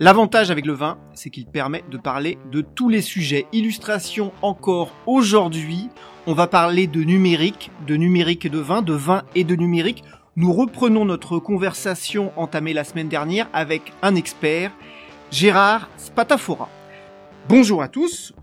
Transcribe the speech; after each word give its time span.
L'avantage 0.00 0.52
avec 0.52 0.64
le 0.64 0.74
vin, 0.74 0.96
c'est 1.12 1.28
qu'il 1.28 1.46
permet 1.46 1.82
de 1.90 1.98
parler 1.98 2.38
de 2.52 2.60
tous 2.60 2.88
les 2.88 3.02
sujets. 3.02 3.48
Illustration 3.52 4.30
encore 4.42 4.92
aujourd'hui, 5.06 5.88
on 6.28 6.34
va 6.34 6.46
parler 6.46 6.86
de 6.86 7.02
numérique, 7.02 7.72
de 7.84 7.96
numérique 7.96 8.46
et 8.46 8.48
de 8.48 8.60
vin, 8.60 8.80
de 8.80 8.92
vin 8.92 9.24
et 9.34 9.42
de 9.42 9.56
numérique. 9.56 10.04
Nous 10.36 10.52
reprenons 10.52 11.04
notre 11.04 11.40
conversation 11.40 12.30
entamée 12.36 12.74
la 12.74 12.84
semaine 12.84 13.08
dernière 13.08 13.48
avec 13.52 13.92
un 14.02 14.14
expert, 14.14 14.70
Gérard 15.32 15.88
Spatafora. 15.96 16.68
Bonjour 17.48 17.82
à 17.82 17.88
tous, 17.88 18.34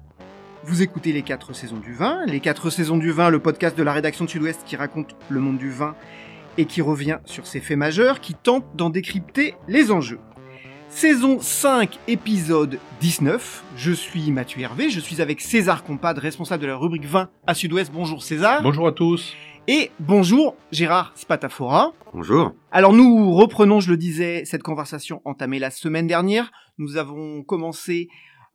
vous 0.65 0.81
écoutez 0.81 1.13
les 1.13 1.21
4 1.21 1.53
saisons 1.53 1.79
du 1.79 1.93
vin, 1.93 2.25
les 2.25 2.41
4 2.41 2.69
saisons 2.69 2.97
du 2.97 3.11
vin, 3.11 3.29
le 3.29 3.39
podcast 3.39 3.77
de 3.77 3.83
la 3.83 3.93
rédaction 3.93 4.25
de 4.25 4.29
Sud-Ouest 4.29 4.63
qui 4.65 4.75
raconte 4.75 5.15
le 5.29 5.39
monde 5.39 5.57
du 5.57 5.71
vin 5.71 5.95
et 6.57 6.65
qui 6.65 6.81
revient 6.81 7.19
sur 7.23 7.47
ses 7.47 7.61
faits 7.61 7.77
majeurs, 7.77 8.19
qui 8.19 8.33
tente 8.33 8.65
d'en 8.75 8.89
décrypter 8.89 9.55
les 9.69 9.93
enjeux. 9.93 10.19
Saison 10.95 11.41
5, 11.41 11.99
épisode 12.07 12.79
19. 13.01 13.65
Je 13.75 13.91
suis 13.91 14.31
Mathieu 14.31 14.61
Hervé, 14.61 14.89
je 14.89 15.01
suis 15.01 15.21
avec 15.21 15.41
César 15.41 15.83
Compad, 15.83 16.17
responsable 16.17 16.61
de 16.61 16.67
la 16.67 16.77
rubrique 16.77 17.03
20 17.03 17.29
à 17.45 17.53
Sud-Ouest. 17.53 17.91
Bonjour 17.91 18.23
César. 18.23 18.63
Bonjour 18.63 18.87
à 18.87 18.93
tous. 18.93 19.33
Et 19.67 19.91
bonjour 19.99 20.55
Gérard 20.71 21.11
Spatafora. 21.15 21.91
Bonjour. 22.13 22.53
Alors 22.71 22.93
nous 22.93 23.33
reprenons, 23.33 23.81
je 23.81 23.91
le 23.91 23.97
disais, 23.97 24.45
cette 24.45 24.63
conversation 24.63 25.21
entamée 25.25 25.59
la 25.59 25.69
semaine 25.69 26.07
dernière. 26.07 26.49
Nous 26.77 26.95
avons 26.95 27.43
commencé 27.43 28.07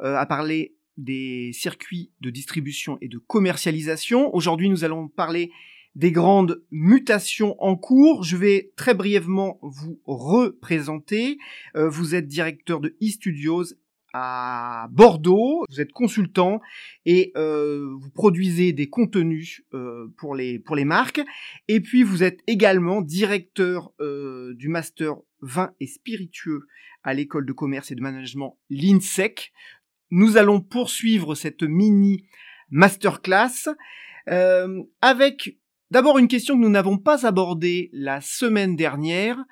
euh, 0.03 0.17
à 0.17 0.25
parler 0.25 0.75
des 0.97 1.51
circuits 1.53 2.11
de 2.23 2.31
distribution 2.31 2.97
et 3.03 3.09
de 3.09 3.19
commercialisation. 3.19 4.35
Aujourd'hui, 4.35 4.71
nous 4.71 4.83
allons 4.83 5.09
parler 5.09 5.53
des 5.95 6.13
grandes 6.13 6.63
mutations 6.71 7.57
en 7.63 7.77
cours. 7.77 8.23
Je 8.25 8.37
vais 8.37 8.73
très 8.77 8.95
brièvement 8.95 9.59
vous 9.63 10.01
représenter. 10.05 11.39
Euh, 11.77 11.89
vous 11.89 12.15
êtes 12.15 12.27
directeur 12.27 12.81
de 12.81 12.97
eStudios 13.01 13.75
à 14.13 14.89
Bordeaux, 14.91 15.65
vous 15.69 15.81
êtes 15.81 15.93
consultant 15.93 16.61
et 17.07 17.31
euh, 17.37 17.95
vous 18.01 18.11
produisez 18.11 18.73
des 18.73 18.89
contenus 18.89 19.63
euh, 19.73 20.13
pour, 20.19 20.35
les, 20.35 20.59
pour 20.59 20.75
les 20.75 20.85
marques. 20.85 21.21
Et 21.69 21.81
puis 21.81 22.03
vous 22.03 22.25
êtes 22.25 22.41
également 22.49 23.03
directeur 23.03 23.93
du 24.01 24.69
master 24.69 25.15
vin 25.43 25.73
et 25.79 25.87
spiritueux 25.87 26.67
à 27.03 27.15
l'école 27.15 27.47
de 27.47 27.53
commerce 27.53 27.91
et 27.91 27.95
de 27.95 28.03
management 28.03 28.59
l'INSEC. 28.69 29.53
Nous 30.11 30.37
allons 30.37 30.61
poursuivre 30.61 31.37
cette 31.37 31.63
mini 31.63 32.25
masterclass 32.71 33.69
euh, 34.29 34.83
avec 35.01 35.59
D'abord, 35.91 36.19
une 36.19 36.29
question 36.29 36.55
que 36.57 36.63
nous 36.63 36.69
n'avons 36.69 36.99
pas 36.99 37.27
abordée 37.27 37.91
la 37.93 38.21
semaine 38.21 38.77
dernière. 38.77 39.45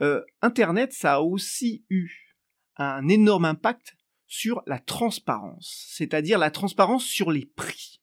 Euh, 0.00 0.22
Internet, 0.40 0.94
ça 0.94 1.14
a 1.14 1.20
aussi 1.20 1.84
eu 1.90 2.34
un 2.76 3.08
énorme 3.08 3.44
impact 3.44 3.94
sur 4.26 4.62
la 4.66 4.78
transparence, 4.78 5.86
c'est-à-dire 5.90 6.38
la 6.38 6.50
transparence 6.50 7.04
sur 7.04 7.30
les 7.30 7.44
prix. 7.44 8.00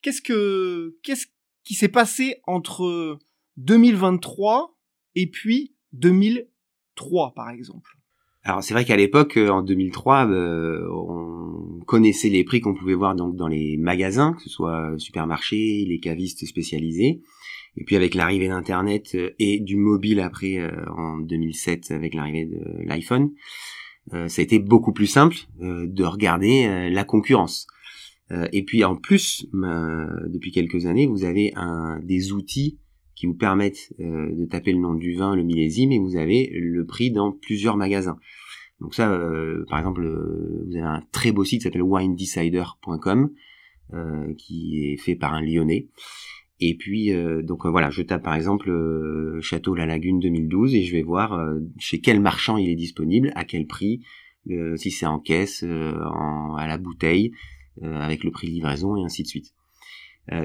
Qu'est-ce 0.00 0.22
que 0.22 0.96
qu'est-ce 1.02 1.26
qui 1.64 1.74
s'est 1.74 1.88
passé 1.88 2.40
entre 2.44 3.18
2023 3.56 4.78
et 5.16 5.28
puis 5.28 5.74
2003 5.92 7.34
par 7.34 7.50
exemple? 7.50 7.96
Alors 8.46 8.62
c'est 8.62 8.74
vrai 8.74 8.84
qu'à 8.84 8.96
l'époque, 8.96 9.36
euh, 9.38 9.48
en 9.48 9.60
2003, 9.60 10.28
euh, 10.28 10.88
on 10.92 11.80
connaissait 11.84 12.28
les 12.28 12.44
prix 12.44 12.60
qu'on 12.60 12.74
pouvait 12.74 12.94
voir 12.94 13.16
donc 13.16 13.34
dans 13.34 13.48
les 13.48 13.76
magasins, 13.76 14.34
que 14.34 14.42
ce 14.42 14.48
soit 14.48 14.94
supermarchés, 14.98 15.84
les 15.84 15.98
cavistes 15.98 16.46
spécialisés. 16.46 17.22
Et 17.76 17.82
puis 17.84 17.96
avec 17.96 18.14
l'arrivée 18.14 18.46
d'Internet 18.46 19.16
euh, 19.16 19.30
et 19.40 19.58
du 19.58 19.76
mobile 19.76 20.20
après 20.20 20.60
en 20.96 21.18
2007 21.18 21.90
avec 21.90 22.14
l'arrivée 22.14 22.44
de 22.46 22.84
l'iPhone, 22.84 23.32
ça 24.12 24.40
a 24.40 24.42
été 24.42 24.60
beaucoup 24.60 24.92
plus 24.92 25.08
simple 25.08 25.36
de 25.58 26.04
regarder 26.04 26.88
la 26.90 27.02
concurrence. 27.02 27.66
et 28.30 28.62
puis 28.62 28.84
en 28.84 28.94
plus, 28.94 29.48
depuis 29.52 30.52
quelques 30.52 30.86
années, 30.86 31.08
vous 31.08 31.24
avez 31.24 31.52
des 32.04 32.30
outils 32.30 32.78
qui 33.16 33.26
vous 33.26 33.34
permettent 33.34 33.92
euh, 33.98 34.30
de 34.36 34.44
taper 34.44 34.72
le 34.72 34.78
nom 34.78 34.94
du 34.94 35.14
vin, 35.14 35.34
le 35.34 35.42
millésime, 35.42 35.90
et 35.90 35.98
vous 35.98 36.16
avez 36.16 36.50
le 36.52 36.84
prix 36.84 37.10
dans 37.10 37.32
plusieurs 37.32 37.76
magasins. 37.76 38.18
Donc 38.80 38.94
ça, 38.94 39.10
euh, 39.10 39.64
par 39.70 39.78
exemple, 39.78 40.04
euh, 40.04 40.64
vous 40.66 40.76
avez 40.76 40.86
un 40.86 41.02
très 41.12 41.32
beau 41.32 41.42
site 41.42 41.60
qui 41.60 41.64
s'appelle 41.64 41.82
winedecider.com, 41.82 43.30
qui 44.36 44.92
est 44.92 44.96
fait 44.96 45.16
par 45.16 45.32
un 45.32 45.40
Lyonnais. 45.40 45.88
Et 46.58 46.74
puis, 46.74 47.12
donc 47.44 47.66
voilà, 47.66 47.90
je 47.90 48.02
tape 48.02 48.24
par 48.24 48.34
exemple 48.34 49.38
Château 49.40 49.74
La 49.74 49.86
Lagune 49.86 50.18
2012 50.18 50.74
et 50.74 50.82
je 50.82 50.92
vais 50.92 51.02
voir 51.02 51.38
chez 51.78 52.00
quel 52.00 52.18
marchand 52.18 52.56
il 52.56 52.68
est 52.68 52.74
disponible, 52.74 53.30
à 53.36 53.44
quel 53.44 53.66
prix, 53.66 54.02
si 54.74 54.90
c'est 54.90 55.06
en 55.06 55.20
caisse, 55.20 55.62
à 55.62 56.66
la 56.66 56.78
bouteille, 56.78 57.30
avec 57.80 58.24
le 58.24 58.32
prix 58.32 58.48
de 58.48 58.54
livraison 58.54 58.96
et 58.96 59.04
ainsi 59.04 59.22
de 59.22 59.28
suite. 59.28 59.54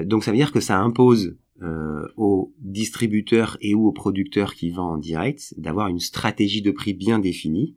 Donc 0.04 0.24
ça 0.24 0.30
veut 0.30 0.36
dire 0.36 0.52
que 0.52 0.60
ça 0.60 0.78
impose 0.78 1.36
euh, 1.62 2.08
aux 2.16 2.52
distributeurs 2.58 3.56
et 3.60 3.72
ou 3.76 3.86
aux 3.86 3.92
producteurs 3.92 4.54
qui 4.54 4.70
vendent 4.70 4.96
en 4.96 4.98
direct 4.98 5.54
d'avoir 5.58 5.86
une 5.86 6.00
stratégie 6.00 6.60
de 6.60 6.72
prix 6.72 6.92
bien 6.92 7.20
définie 7.20 7.76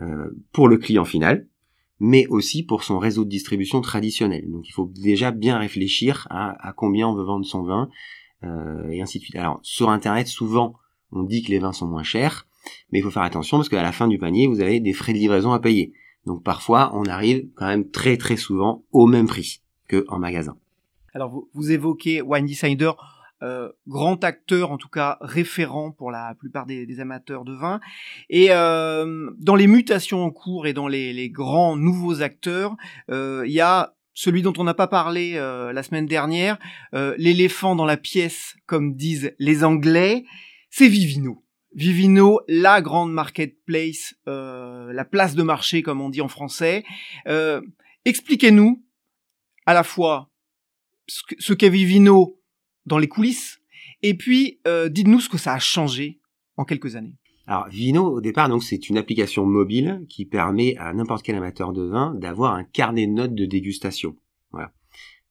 euh, 0.00 0.28
pour 0.52 0.68
le 0.68 0.76
client 0.76 1.06
final, 1.06 1.48
mais 1.98 2.26
aussi 2.26 2.62
pour 2.62 2.84
son 2.84 2.98
réseau 2.98 3.24
de 3.24 3.30
distribution 3.30 3.80
traditionnel. 3.80 4.50
Donc 4.50 4.68
il 4.68 4.72
faut 4.72 4.92
déjà 4.94 5.30
bien 5.30 5.56
réfléchir 5.56 6.26
à, 6.28 6.74
combien 6.76 7.08
on 7.08 7.14
veut 7.14 7.24
vendre 7.24 7.46
son 7.46 7.62
vin 7.62 7.88
euh, 8.44 8.90
et 8.90 9.00
ainsi 9.00 9.18
de 9.18 9.22
suite. 9.22 9.36
Alors 9.36 9.60
sur 9.62 9.88
Internet, 9.88 10.26
souvent 10.26 10.74
on 11.10 11.22
dit 11.22 11.42
que 11.42 11.50
les 11.50 11.58
vins 11.58 11.72
sont 11.72 11.86
moins 11.86 12.02
chers, 12.02 12.46
mais 12.92 12.98
il 12.98 13.02
faut 13.02 13.10
faire 13.10 13.22
attention 13.22 13.56
parce 13.56 13.70
qu'à 13.70 13.82
la 13.82 13.92
fin 13.92 14.08
du 14.08 14.18
panier, 14.18 14.46
vous 14.46 14.60
avez 14.60 14.78
des 14.78 14.92
frais 14.92 15.14
de 15.14 15.18
livraison 15.18 15.52
à 15.52 15.58
payer. 15.58 15.94
Donc 16.26 16.42
parfois, 16.42 16.90
on 16.92 17.04
arrive 17.04 17.48
quand 17.54 17.66
même 17.66 17.88
très 17.88 18.18
très 18.18 18.36
souvent 18.36 18.84
au 18.92 19.06
même 19.06 19.26
prix 19.26 19.62
que 19.88 20.04
en 20.08 20.18
magasin. 20.18 20.58
Alors 21.16 21.30
vous, 21.30 21.48
vous 21.54 21.72
évoquez 21.72 22.20
Wine 22.20 22.44
Decider, 22.44 22.90
euh, 23.42 23.72
grand 23.88 24.22
acteur, 24.22 24.70
en 24.70 24.76
tout 24.76 24.90
cas 24.90 25.16
référent 25.22 25.90
pour 25.90 26.10
la 26.10 26.34
plupart 26.38 26.66
des, 26.66 27.00
amateurs 27.00 27.46
de 27.46 27.54
vin. 27.54 27.80
Et 28.28 28.48
euh, 28.50 29.30
dans 29.38 29.54
les 29.54 29.66
mutations 29.66 30.22
en 30.22 30.30
cours 30.30 30.66
et 30.66 30.74
dans 30.74 30.88
les, 30.88 31.30
grands 31.30 31.74
nouveaux 31.74 32.20
acteurs, 32.20 32.76
euh, 33.10 33.44
il 33.46 33.52
y 33.52 33.62
a 33.62 33.94
celui 34.12 34.42
dont 34.42 34.52
on 34.58 34.64
n'a 34.64 34.74
pas 34.74 34.88
parlé 34.88 35.36
la 35.36 35.82
semaine 35.82 36.06
dernière, 36.06 36.58
l'éléphant 36.92 37.76
dans 37.76 37.86
la 37.86 37.96
pièce, 37.96 38.54
comme 38.66 38.94
disent 38.94 39.32
les 39.38 39.64
Anglais, 39.64 40.24
c'est 40.68 40.88
Vivino. 40.88 41.42
Vivino, 41.74 42.40
la 42.46 42.82
grande 42.82 43.12
marketplace, 43.12 44.14
la 44.26 45.04
place 45.10 45.34
de 45.34 45.42
marché 45.42 45.82
comme 45.82 46.02
on 46.02 46.10
dit 46.10 46.22
en 46.22 46.28
français. 46.28 46.84
Expliquez-nous 48.06 48.82
à 49.66 49.74
la 49.74 49.82
fois 49.82 50.30
ce 51.06 51.52
qu'est 51.52 51.70
Vivino 51.70 52.40
dans 52.84 52.98
les 52.98 53.08
coulisses, 53.08 53.60
et 54.02 54.14
puis 54.14 54.60
euh, 54.66 54.88
dites-nous 54.88 55.20
ce 55.20 55.28
que 55.28 55.38
ça 55.38 55.54
a 55.54 55.58
changé 55.58 56.20
en 56.56 56.64
quelques 56.64 56.96
années. 56.96 57.16
Alors 57.46 57.68
Vivino 57.68 58.04
au 58.04 58.20
départ 58.20 58.48
donc 58.48 58.64
c'est 58.64 58.88
une 58.88 58.98
application 58.98 59.46
mobile 59.46 60.04
qui 60.08 60.24
permet 60.24 60.76
à 60.78 60.92
n'importe 60.92 61.22
quel 61.22 61.36
amateur 61.36 61.72
de 61.72 61.82
vin 61.82 62.14
d'avoir 62.14 62.54
un 62.54 62.64
carnet 62.64 63.06
de 63.06 63.12
notes 63.12 63.34
de 63.34 63.46
dégustation. 63.46 64.16
Voilà. 64.50 64.72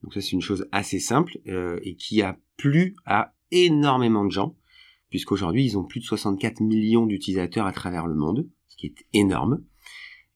Donc 0.02 0.14
ça 0.14 0.22
c'est 0.22 0.32
une 0.32 0.42
chose 0.42 0.68
assez 0.72 1.00
simple 1.00 1.38
euh, 1.48 1.80
et 1.84 1.96
qui 1.96 2.22
a 2.22 2.38
plu 2.58 2.96
à 3.06 3.34
énormément 3.52 4.24
de 4.24 4.32
gens 4.32 4.56
puisqu'aujourd'hui 5.10 5.66
ils 5.66 5.78
ont 5.78 5.84
plus 5.84 6.00
de 6.00 6.06
64 6.06 6.62
millions 6.62 7.06
d'utilisateurs 7.06 7.66
à 7.66 7.74
travers 7.74 8.08
le 8.08 8.16
monde, 8.16 8.50
ce 8.68 8.78
qui 8.78 8.88
est 8.88 9.06
énorme. 9.14 9.64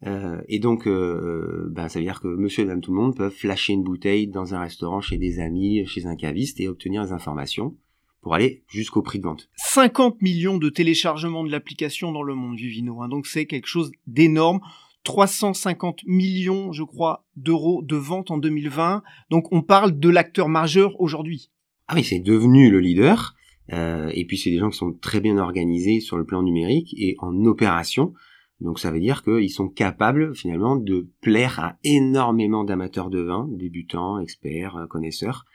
Euh, 0.08 0.42
et 0.48 0.60
donc, 0.60 0.88
euh, 0.88 1.68
ben, 1.72 1.90
ça 1.90 2.00
veut 2.00 2.06
dire 2.06 2.22
que 2.22 2.28
monsieur 2.28 2.64
et 2.64 2.66
madame 2.66 2.82
tout 2.82 2.94
le 2.94 3.02
monde 3.02 3.16
peuvent 3.16 3.34
flasher 3.34 3.74
une 3.74 3.84
bouteille 3.84 4.28
dans 4.28 4.56
un 4.56 4.60
restaurant, 4.60 5.02
chez 5.02 5.18
des 5.18 5.40
amis, 5.40 5.86
chez 5.86 6.06
un 6.06 6.16
caviste 6.16 6.60
et 6.60 6.68
obtenir 6.68 7.06
des 7.06 7.12
informations 7.12 7.76
pour 8.22 8.34
aller 8.34 8.64
jusqu'au 8.68 9.02
prix 9.02 9.20
de 9.20 9.24
vente. 9.24 9.50
50 9.56 10.22
millions 10.22 10.58
de 10.58 10.70
téléchargements 10.70 11.44
de 11.44 11.52
l'application 11.52 12.12
dans 12.12 12.24
le 12.24 12.36
monde 12.36 12.58
Vivino, 12.58 13.02
hein, 13.02 13.10
donc 13.10 13.28
c'est 13.28 13.46
quelque 13.46 13.68
chose 13.68 13.92
d'énorme. 14.08 14.60
350 15.06 16.02
millions, 16.06 16.74
je 16.74 16.84
crois, 16.84 17.26
d'euros 17.38 17.82
de 17.82 17.96
vente 17.96 18.32
en 18.32 18.38
2020. 18.38 19.02
Donc 19.30 19.52
on 19.52 19.62
parle 19.62 19.98
de 19.98 20.10
l'acteur 20.10 20.50
majeur 20.50 21.00
aujourd'hui. 21.00 21.52
Ah 21.88 21.94
oui, 21.96 22.04
c'est 22.04 22.20
devenu 22.20 22.70
le 22.70 22.80
leader. 22.80 23.34
Euh, 23.72 24.12
et 24.14 24.26
puis 24.26 24.38
c'est 24.38 24.50
des 24.50 24.58
gens 24.58 24.70
qui 24.70 24.78
sont 24.78 24.94
très 24.94 25.22
bien 25.22 25.38
organisés 25.38 26.00
sur 26.00 26.18
le 26.18 26.26
plan 26.26 26.44
numérique 26.44 26.94
et 26.98 27.16
en 27.20 27.46
opération. 27.46 28.14
Donc 28.62 28.80
ça 28.80 28.92
veut 28.92 29.00
dire 29.00 29.24
qu'ils 29.24 29.52
sont 29.52 29.70
capables 29.70 30.36
finalement 30.36 30.76
de 30.76 31.10
plaire 31.22 31.60
à 31.60 31.78
énormément 31.84 32.64
d'amateurs 32.64 33.10
de 33.10 33.22
vin, 33.22 33.48
débutants, 33.52 34.20
experts, 34.20 34.76
euh, 34.76 34.88
connaisseurs, 34.88 35.46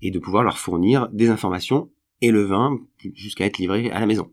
et 0.00 0.10
de 0.10 0.18
pouvoir 0.18 0.42
leur 0.42 0.58
fournir 0.58 1.08
des 1.10 1.28
informations 1.28 1.90
et 2.20 2.30
le 2.30 2.42
vin 2.42 2.78
jusqu'à 3.14 3.46
être 3.46 3.58
livré 3.58 3.90
à 3.90 4.00
la 4.00 4.06
maison. 4.06 4.32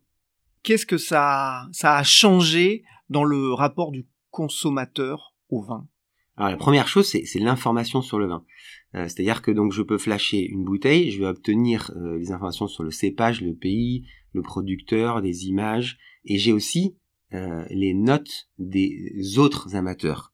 Qu'est-ce 0.63 0.85
que 0.85 0.97
ça, 0.97 1.67
ça 1.71 1.97
a 1.97 2.03
changé 2.03 2.83
dans 3.09 3.23
le 3.23 3.53
rapport 3.53 3.91
du 3.91 4.07
consommateur 4.31 5.35
au 5.49 5.61
vin? 5.61 5.87
Alors 6.35 6.51
la 6.51 6.57
première 6.57 6.87
chose, 6.87 7.05
c'est 7.05 7.39
l'information 7.39 8.01
sur 8.01 8.17
le 8.17 8.27
vin. 8.27 8.43
Euh, 8.95 9.03
c'est-à-dire 9.03 9.41
que 9.41 9.51
donc 9.51 9.73
je 9.73 9.81
peux 9.81 9.97
flasher 9.97 10.39
une 10.39 10.63
bouteille, 10.63 11.11
je 11.11 11.19
vais 11.19 11.27
obtenir 11.27 11.91
euh, 11.95 12.17
les 12.17 12.31
informations 12.31 12.67
sur 12.67 12.83
le 12.83 12.91
cépage, 12.91 13.41
le 13.41 13.53
pays, 13.53 14.05
le 14.33 14.41
producteur, 14.41 15.21
des 15.21 15.47
images, 15.47 15.97
et 16.25 16.37
j'ai 16.37 16.53
aussi 16.53 16.95
euh, 17.33 17.65
les 17.69 17.93
notes 17.93 18.49
des 18.57 19.37
autres 19.37 19.75
amateurs. 19.75 20.33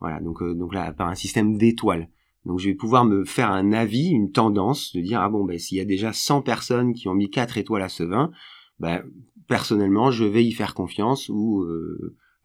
Voilà, 0.00 0.20
donc 0.20 0.42
donc 0.42 0.72
là 0.72 0.92
par 0.92 1.08
un 1.08 1.14
système 1.14 1.58
d'étoiles. 1.58 2.08
Donc 2.46 2.58
je 2.58 2.68
vais 2.68 2.74
pouvoir 2.74 3.04
me 3.04 3.24
faire 3.24 3.50
un 3.50 3.72
avis, 3.72 4.08
une 4.08 4.32
tendance, 4.32 4.94
de 4.94 5.00
dire 5.00 5.20
ah 5.20 5.28
bon 5.28 5.44
ben 5.44 5.58
s'il 5.58 5.76
y 5.78 5.80
a 5.80 5.84
déjà 5.84 6.12
100 6.12 6.42
personnes 6.42 6.94
qui 6.94 7.08
ont 7.08 7.14
mis 7.14 7.28
4 7.28 7.58
étoiles 7.58 7.82
à 7.82 7.90
ce 7.90 8.02
vin, 8.02 8.30
ben 8.78 9.04
personnellement 9.46 10.10
je 10.10 10.24
vais 10.24 10.44
y 10.44 10.52
faire 10.52 10.74
confiance 10.74 11.28
ou 11.28 11.66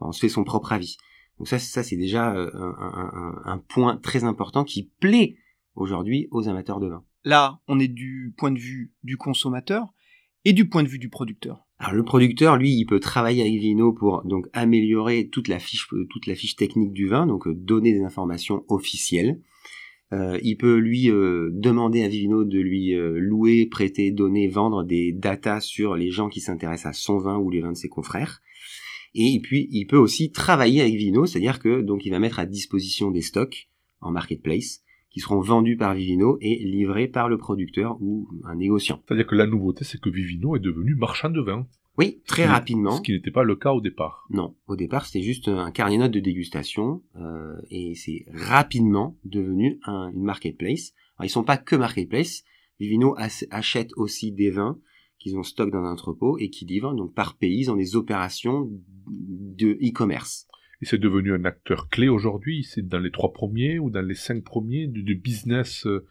on 0.02 0.12
se 0.12 0.20
fait 0.20 0.30
son 0.30 0.44
propre 0.44 0.74
avis. 0.74 0.98
Donc 1.38 1.48
ça, 1.48 1.60
ça 1.60 1.84
c'est 1.84 1.98
déjà 1.98 2.32
un, 2.32 3.36
un, 3.46 3.58
point 3.58 3.98
très 3.98 4.24
important 4.24 4.64
qui 4.64 4.92
plaît 5.00 5.38
aujourd'hui 5.76 6.28
aux 6.32 6.48
amateurs 6.48 6.80
de 6.80 6.88
vin. 6.88 7.04
Là, 7.24 7.60
on 7.68 7.80
est 7.80 7.88
du 7.88 8.34
point 8.38 8.52
de 8.52 8.60
vue 8.60 8.94
du 9.04 9.18
consommateur 9.18 9.94
et 10.46 10.54
du 10.54 10.70
point 10.70 10.84
de 10.84 10.88
vue 10.88 11.00
du 11.00 11.10
producteur. 11.10 11.66
Alors 11.78 11.94
le 11.94 12.04
producteur, 12.04 12.56
lui, 12.56 12.72
il 12.72 12.86
peut 12.86 13.00
travailler 13.00 13.42
avec 13.42 13.56
Vino 13.56 13.92
pour 13.92 14.24
donc 14.24 14.48
améliorer 14.54 15.28
toute 15.28 15.48
la 15.48 15.60
fiche, 15.60 15.88
euh, 15.92 16.08
toute 16.10 16.28
la 16.28 16.36
fiche 16.36 16.56
technique 16.56 16.94
du 16.94 17.08
vin, 17.08 17.28
donc 17.28 17.48
euh, 17.48 17.54
donner 17.54 17.92
des 17.92 18.04
informations 18.04 18.64
officielles. 18.70 19.42
Euh, 20.14 20.40
il 20.44 20.56
peut 20.56 20.78
lui 20.78 21.08
demander 21.08 22.04
à 22.04 22.08
Vivino 22.08 22.44
de 22.46 22.60
lui 22.60 22.94
louer, 22.94 23.66
prêter, 23.66 24.12
donner, 24.12 24.48
vendre 24.48 24.84
des 24.84 25.12
datas 25.12 25.62
sur 25.62 25.96
les 25.96 26.12
gens 26.12 26.30
qui 26.30 26.42
s'intéressent 26.42 26.92
à 26.92 26.94
son 26.94 27.18
vin 27.18 27.40
ou 27.40 27.50
les 27.50 27.60
vins 27.60 27.72
de 27.72 27.78
ses 27.78 27.90
confrères. 27.90 28.42
Et 29.16 29.40
puis 29.42 29.68
il 29.72 29.88
peut 29.88 29.98
aussi 29.98 30.32
travailler 30.32 30.82
avec 30.82 30.94
Vino, 30.94 31.26
c'est-à-dire 31.26 31.60
que 31.60 31.82
donc 31.82 32.06
il 32.06 32.12
va 32.12 32.20
mettre 32.20 32.38
à 32.38 32.46
disposition 32.46 33.10
des 33.10 33.22
stocks 33.22 33.68
en 34.00 34.12
marketplace 34.12 34.85
qui 35.16 35.22
seront 35.22 35.40
vendus 35.40 35.78
par 35.78 35.94
Vivino 35.94 36.38
et 36.42 36.58
livrés 36.58 37.08
par 37.08 37.30
le 37.30 37.38
producteur 37.38 37.96
ou 38.02 38.28
un 38.44 38.56
négociant. 38.56 39.02
C'est-à-dire 39.08 39.26
que 39.26 39.36
la 39.36 39.48
nouveauté, 39.48 39.86
c'est 39.86 39.98
que 39.98 40.10
Vivino 40.10 40.58
est 40.58 40.60
devenu 40.60 40.94
marchand 40.94 41.30
de 41.30 41.40
vin. 41.40 41.66
Oui, 41.98 42.20
très 42.28 42.46
rapidement. 42.46 42.98
Ce 42.98 43.02
qui 43.02 43.14
n'était 43.14 43.32
pas 43.32 43.46
le 43.46 43.56
cas 43.56 43.72
au 43.72 43.80
départ. 43.80 44.26
Non, 44.30 44.58
au 44.68 44.76
départ 44.76 45.06
c'était 45.06 45.24
juste 45.24 45.48
un 45.48 45.72
carnet 45.72 46.10
de 46.10 46.20
dégustation 46.20 47.02
euh, 47.16 47.56
et 47.72 47.96
c'est 47.96 48.26
rapidement 48.34 49.18
devenu 49.24 49.80
un, 49.86 50.12
une 50.14 50.24
marketplace. 50.24 50.92
Alors 51.18 51.28
ils 51.28 51.30
sont 51.30 51.46
pas 51.46 51.56
que 51.56 51.78
marketplace. 51.78 52.44
Vivino 52.82 53.16
achète 53.52 53.92
aussi 53.96 54.34
des 54.34 54.50
vins 54.50 54.78
qu'ils 55.18 55.38
ont 55.38 55.44
stock 55.44 55.72
dans 55.72 55.78
un 55.78 55.94
entrepôt 55.94 56.38
et 56.40 56.50
qui 56.50 56.66
livrent 56.66 56.94
donc 56.94 57.14
par 57.14 57.38
pays 57.38 57.68
dans 57.68 57.78
des 57.78 57.96
opérations 57.96 58.70
de 59.08 59.78
e-commerce. 59.82 60.50
Et 60.82 60.86
c'est 60.86 60.98
devenu 60.98 61.34
un 61.34 61.46
acteur 61.46 61.90
clé 61.90 62.08
aujourd'hui. 62.08 62.64
C'est 62.64 62.88
dans 62.88 63.00
les 63.00 63.12
trois 63.12 63.34
premiers 63.34 63.80
ou 63.80 63.90
dans 63.90 64.06
les 64.06 64.16
cinq 64.16 64.44
premiers 64.44 64.88
du, 64.88 65.16
business 65.16 65.86
euh, 65.86 66.06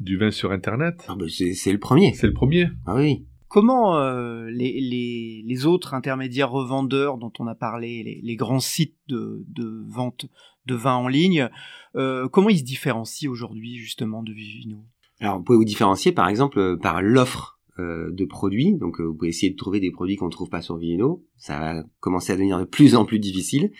du 0.00 0.16
vin 0.16 0.30
sur 0.30 0.52
Internet. 0.52 1.04
Ah 1.08 1.14
ben 1.16 1.28
c'est 1.28 1.72
le 1.72 1.78
premier. 1.78 2.14
C'est 2.14 2.26
le 2.26 2.32
premier. 2.32 2.68
Ah 2.86 2.96
oui. 2.96 3.26
Comment 3.48 3.96
euh, 3.96 4.50
les, 4.50 4.78
les, 4.80 5.42
les, 5.46 5.66
autres 5.66 5.94
intermédiaires 5.94 6.50
revendeurs 6.50 7.16
dont 7.16 7.32
on 7.38 7.46
a 7.46 7.54
parlé, 7.54 8.02
les, 8.02 8.20
les 8.22 8.36
grands 8.36 8.60
sites 8.60 8.98
de, 9.08 9.42
de, 9.48 9.84
vente 9.88 10.26
de 10.66 10.74
vin 10.74 10.96
en 10.96 11.08
ligne, 11.08 11.48
euh, 11.96 12.28
comment 12.28 12.50
ils 12.50 12.58
se 12.58 12.64
différencient 12.64 13.30
aujourd'hui 13.30 13.76
justement 13.76 14.22
de 14.22 14.32
Vivino? 14.32 14.84
Alors 15.20 15.38
vous 15.38 15.44
pouvez 15.44 15.56
vous 15.56 15.64
différencier 15.64 16.12
par 16.12 16.28
exemple 16.28 16.76
par 16.78 17.00
l'offre 17.00 17.57
euh, 17.78 18.10
de 18.10 18.24
produits. 18.24 18.74
Donc 18.74 19.00
vous 19.00 19.14
pouvez 19.14 19.28
essayer 19.28 19.50
de 19.50 19.56
trouver 19.56 19.80
des 19.80 19.90
produits 19.90 20.16
qu'on 20.16 20.26
ne 20.26 20.30
trouve 20.30 20.48
pas 20.48 20.62
sur 20.62 20.76
Vivino. 20.76 21.24
Ça 21.36 21.58
va 21.58 21.84
commencer 22.00 22.32
à 22.32 22.36
devenir 22.36 22.58
de 22.58 22.64
plus 22.64 22.94
en 22.94 23.04
plus 23.04 23.18
difficile. 23.18 23.72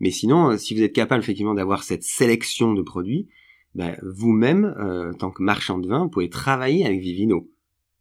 Mais 0.00 0.10
sinon, 0.10 0.50
euh, 0.50 0.56
si 0.56 0.74
vous 0.74 0.82
êtes 0.82 0.92
capable 0.92 1.22
effectivement 1.22 1.54
d'avoir 1.54 1.82
cette 1.82 2.02
sélection 2.02 2.74
de 2.74 2.82
produits, 2.82 3.28
ben, 3.74 3.96
vous-même, 4.02 4.74
euh, 4.78 5.12
tant 5.12 5.30
que 5.30 5.42
marchand 5.42 5.78
de 5.78 5.88
vin, 5.88 6.04
vous 6.04 6.10
pouvez 6.10 6.28
travailler 6.28 6.84
avec 6.84 7.00
Vivino. 7.00 7.50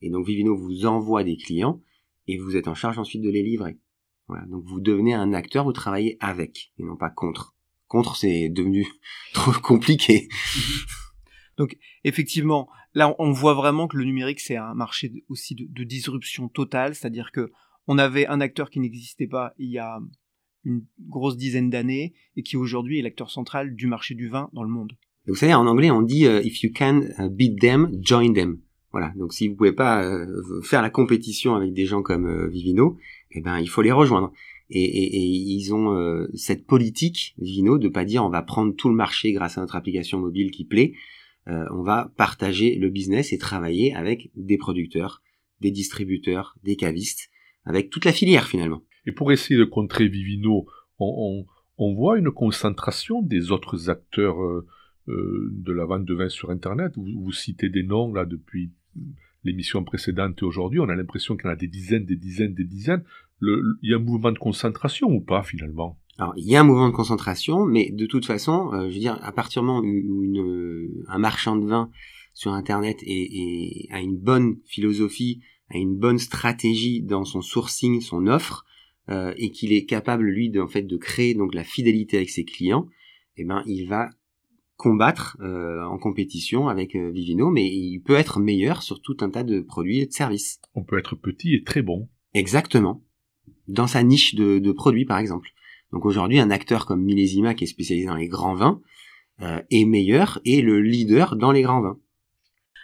Et 0.02 0.10
donc 0.10 0.26
Vivino 0.26 0.56
vous 0.56 0.86
envoie 0.86 1.24
des 1.24 1.38
clients 1.38 1.82
et 2.28 2.38
vous 2.38 2.56
êtes 2.56 2.68
en 2.68 2.76
charge 2.76 2.98
ensuite 2.98 3.22
de 3.22 3.30
les 3.30 3.44
livrer. 3.44 3.78
Voilà. 4.28 4.46
Donc 4.48 4.64
vous 4.66 4.80
devenez 4.80 5.14
un 5.14 5.34
acteur, 5.34 5.64
vous 5.64 5.74
travaillez 5.74 6.18
avec 6.20 6.72
et 6.80 6.84
non 6.84 6.96
pas 6.96 7.10
contre. 7.10 7.56
Contre, 7.88 8.16
c'est 8.16 8.50
devenu 8.50 8.88
trop 9.34 9.52
compliqué. 9.52 10.28
Donc 11.58 11.78
effectivement, 12.04 12.70
là 12.94 13.16
on 13.20 13.32
voit 13.32 13.54
vraiment 13.54 13.88
que 13.88 13.98
le 13.98 14.06
numérique 14.06 14.40
c'est 14.40 14.58
un 14.58 14.74
marché 14.74 15.24
aussi 15.30 15.56
de, 15.56 15.84
disruption 15.84 16.50
totale, 16.50 16.96
c'est-à-dire 16.96 17.32
que 17.32 17.52
on 17.88 17.98
avait 17.98 18.28
un 18.28 18.42
acteur 18.42 18.70
qui 18.70 18.80
n'existait 18.80 19.28
pas 19.28 19.54
il 19.58 19.70
y 19.70 19.78
a 19.78 20.00
une 20.66 20.84
grosse 21.08 21.38
dizaine 21.38 21.70
d'années 21.70 22.14
et 22.36 22.44
qui 22.44 22.58
aujourd'hui 22.58 23.00
est 23.00 23.04
l'acteur 23.04 23.30
central 23.30 23.76
du 23.76 23.88
marché 23.88 24.16
du 24.16 24.28
vin 24.28 24.50
dans 24.54 24.64
le 24.64 24.70
monde. 24.70 24.98
Vous 25.28 25.36
savez, 25.36 25.54
en 25.54 25.66
anglais, 25.66 25.90
on 25.90 26.02
dit 26.02 26.26
euh, 26.26 26.42
if 26.44 26.62
you 26.64 26.72
can 26.76 27.02
uh, 27.18 27.30
beat 27.30 27.60
them, 27.60 27.90
join 28.02 28.34
them. 28.34 28.60
Voilà. 28.92 29.12
Donc, 29.18 29.34
si 29.34 29.48
vous 29.48 29.56
pouvez 29.56 29.74
pas 29.74 30.04
euh, 30.04 30.62
faire 30.62 30.82
la 30.82 30.90
compétition 30.90 31.56
avec 31.56 31.74
des 31.74 31.86
gens 31.86 32.02
comme 32.02 32.28
euh, 32.28 32.48
Vivino, 32.48 32.98
eh 33.32 33.42
ben, 33.42 33.60
il 33.60 33.68
faut 33.68 33.82
les 33.82 33.92
rejoindre. 33.92 34.32
Et, 34.70 34.84
et, 34.84 35.18
et 35.18 35.20
ils 35.20 35.76
ont 35.76 36.26
cette 36.34 36.66
politique 36.66 37.36
Vivino 37.38 37.78
de 37.78 37.88
pas 37.88 38.04
dire 38.04 38.26
on 38.26 38.30
va 38.30 38.42
prendre 38.42 38.74
tout 38.76 38.90
le 38.90 38.96
marché 38.96 39.32
grâce 39.32 39.60
à 39.60 39.62
notre 39.62 39.76
application 39.76 40.20
mobile 40.20 40.50
qui 40.50 40.66
plaît. 40.66 40.94
On 41.48 41.84
va 41.84 42.12
partager 42.18 42.76
le 42.76 42.90
business 42.90 43.32
et 43.32 43.38
travailler 43.38 43.94
avec 43.94 44.32
des 44.36 44.58
producteurs, 44.58 45.22
des 45.62 45.72
distributeurs, 45.72 46.58
des 46.64 46.76
cavistes, 46.76 47.30
avec 47.66 47.90
toute 47.90 48.06
la 48.06 48.12
filière 48.12 48.48
finalement. 48.48 48.84
Et 49.06 49.12
pour 49.12 49.32
essayer 49.32 49.60
de 49.60 49.66
contrer 49.66 50.08
Vivino, 50.08 50.68
on, 51.00 51.46
voit 51.78 52.18
une 52.18 52.32
concentration 52.32 53.22
des 53.22 53.52
autres 53.52 53.90
acteurs 53.90 54.42
euh, 54.42 54.66
euh, 55.10 55.50
de 55.52 55.72
la 55.72 55.86
vente 55.86 56.06
de 56.06 56.14
vin 56.14 56.30
sur 56.30 56.50
Internet. 56.50 56.94
Vous, 56.96 57.32
citez 57.32 57.70
des 57.70 57.84
noms 57.84 58.14
là 58.14 58.26
depuis 58.26 58.72
l'émission 59.44 59.84
précédente 59.84 60.42
et 60.42 60.46
aujourd'hui, 60.46 60.80
on 60.80 60.90
a 60.90 60.96
l'impression 60.96 61.36
qu'il 61.36 61.46
y 61.46 61.50
en 61.50 61.54
a 61.54 61.58
des 61.58 61.68
dizaines, 61.68 62.06
des 62.06 62.16
dizaines, 62.16 62.54
des 62.54 62.64
dizaines. 62.64 63.04
il 63.42 63.76
y 63.84 63.94
a 63.94 63.98
un 63.98 64.00
mouvement 64.00 64.32
de 64.32 64.40
concentration 64.40 65.10
ou 65.10 65.22
pas 65.22 65.44
finalement? 65.44 66.00
Alors, 66.18 66.34
il 66.38 66.46
y 66.46 66.56
a 66.56 66.62
un 66.62 66.64
mouvement 66.64 66.88
de 66.88 66.94
concentration, 66.96 67.66
mais 67.66 67.92
de 67.92 68.06
toute 68.06 68.26
façon, 68.26 68.72
euh, 68.74 68.90
je 68.90 68.94
veux 68.94 69.00
dire, 69.00 69.20
à 69.22 69.34
partir 69.34 69.62
du 69.62 69.68
moment 69.68 69.82
où 69.86 70.24
un 71.08 71.18
marchand 71.18 71.58
de 71.58 71.68
vin 71.68 71.90
sur 72.34 72.54
Internet 72.54 73.00
est, 73.06 73.88
a 73.92 74.00
une 74.00 74.18
bonne 74.18 74.58
philosophie, 74.66 75.42
a 75.70 75.78
une 75.78 75.98
bonne 75.98 76.20
stratégie 76.20 77.02
dans 77.02 77.26
son 77.26 77.42
sourcing, 77.42 78.00
son 78.00 78.28
offre, 78.28 78.66
euh, 79.10 79.34
et 79.38 79.52
qu'il 79.52 79.72
est 79.74 79.86
capable 79.86 80.26
lui 80.26 80.50
de, 80.50 80.60
en 80.60 80.68
fait 80.68 80.84
de 80.84 80.98
créer 80.98 81.36
donc 81.36 81.54
la 81.54 81.64
fidélité 81.64 82.18
avec 82.18 82.30
ses 82.30 82.44
clients, 82.44 82.88
eh 83.38 83.44
ben 83.44 83.62
il 83.68 83.86
va 83.86 84.10
combattre 84.78 85.38
euh, 85.42 85.84
en 85.84 85.98
compétition 85.98 86.68
avec 86.68 86.96
euh, 86.96 87.12
Vivino, 87.12 87.50
mais 87.50 87.66
il 87.66 88.00
peut 88.00 88.16
être 88.16 88.40
meilleur 88.40 88.82
sur 88.82 89.02
tout 89.02 89.18
un 89.22 89.30
tas 89.30 89.44
de 89.44 89.62
produits 89.62 90.00
et 90.00 90.06
de 90.08 90.12
services. 90.12 90.60
On 90.74 90.84
peut 90.84 90.98
être 90.98 91.16
petit 91.16 91.54
et 91.54 91.64
très 91.64 91.82
bon. 91.82 92.10
Exactement. 92.34 93.04
Dans 93.68 93.88
sa 93.88 94.02
niche 94.04 94.36
de, 94.36 94.60
de 94.60 94.72
produits 94.72 95.06
par 95.06 95.20
exemple. 95.20 95.52
Donc 95.96 96.06
aujourd'hui 96.06 96.40
un 96.40 96.52
acteur 96.52 96.86
comme 96.86 97.02
Millésima 97.02 97.56
qui 97.56 97.64
est 97.64 97.68
spécialisé 97.68 98.06
dans 98.06 98.16
les 98.16 98.28
grands 98.28 98.54
vins 98.54 98.82
est 99.40 99.86
meilleur 99.86 100.40
et 100.46 100.62
le 100.62 100.82
leader 100.82 101.36
dans 101.36 101.52
les 101.52 101.62
grands 101.64 101.82
vins. 101.82 101.98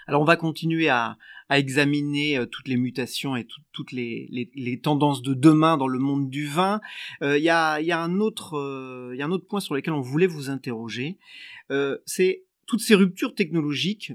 Alors 0.07 0.21
on 0.21 0.25
va 0.25 0.35
continuer 0.35 0.89
à, 0.89 1.17
examiner 1.49 2.37
euh, 2.37 2.45
toutes 2.45 2.69
les 2.69 2.77
mutations 2.77 3.35
et 3.35 3.45
toutes 3.73 3.91
les, 3.91 4.79
tendances 4.81 5.21
de 5.21 5.33
demain 5.33 5.77
dans 5.77 5.87
le 5.87 5.99
monde 5.99 6.29
du 6.29 6.47
vin. 6.47 6.79
Euh, 7.21 7.37
il 7.37 7.49
euh, 7.49 7.81
y 7.81 7.91
a 7.91 8.01
un 8.01 8.19
autre 8.19 9.39
point 9.49 9.59
sur 9.59 9.75
lequel 9.75 9.93
on 9.93 10.01
voulait 10.01 10.27
vous 10.27 10.49
interroger. 10.49 11.17
c'est 12.05 12.43
toutes 12.67 12.81
ces 12.81 12.95
ruptures 12.95 13.35
technologiques. 13.35 14.13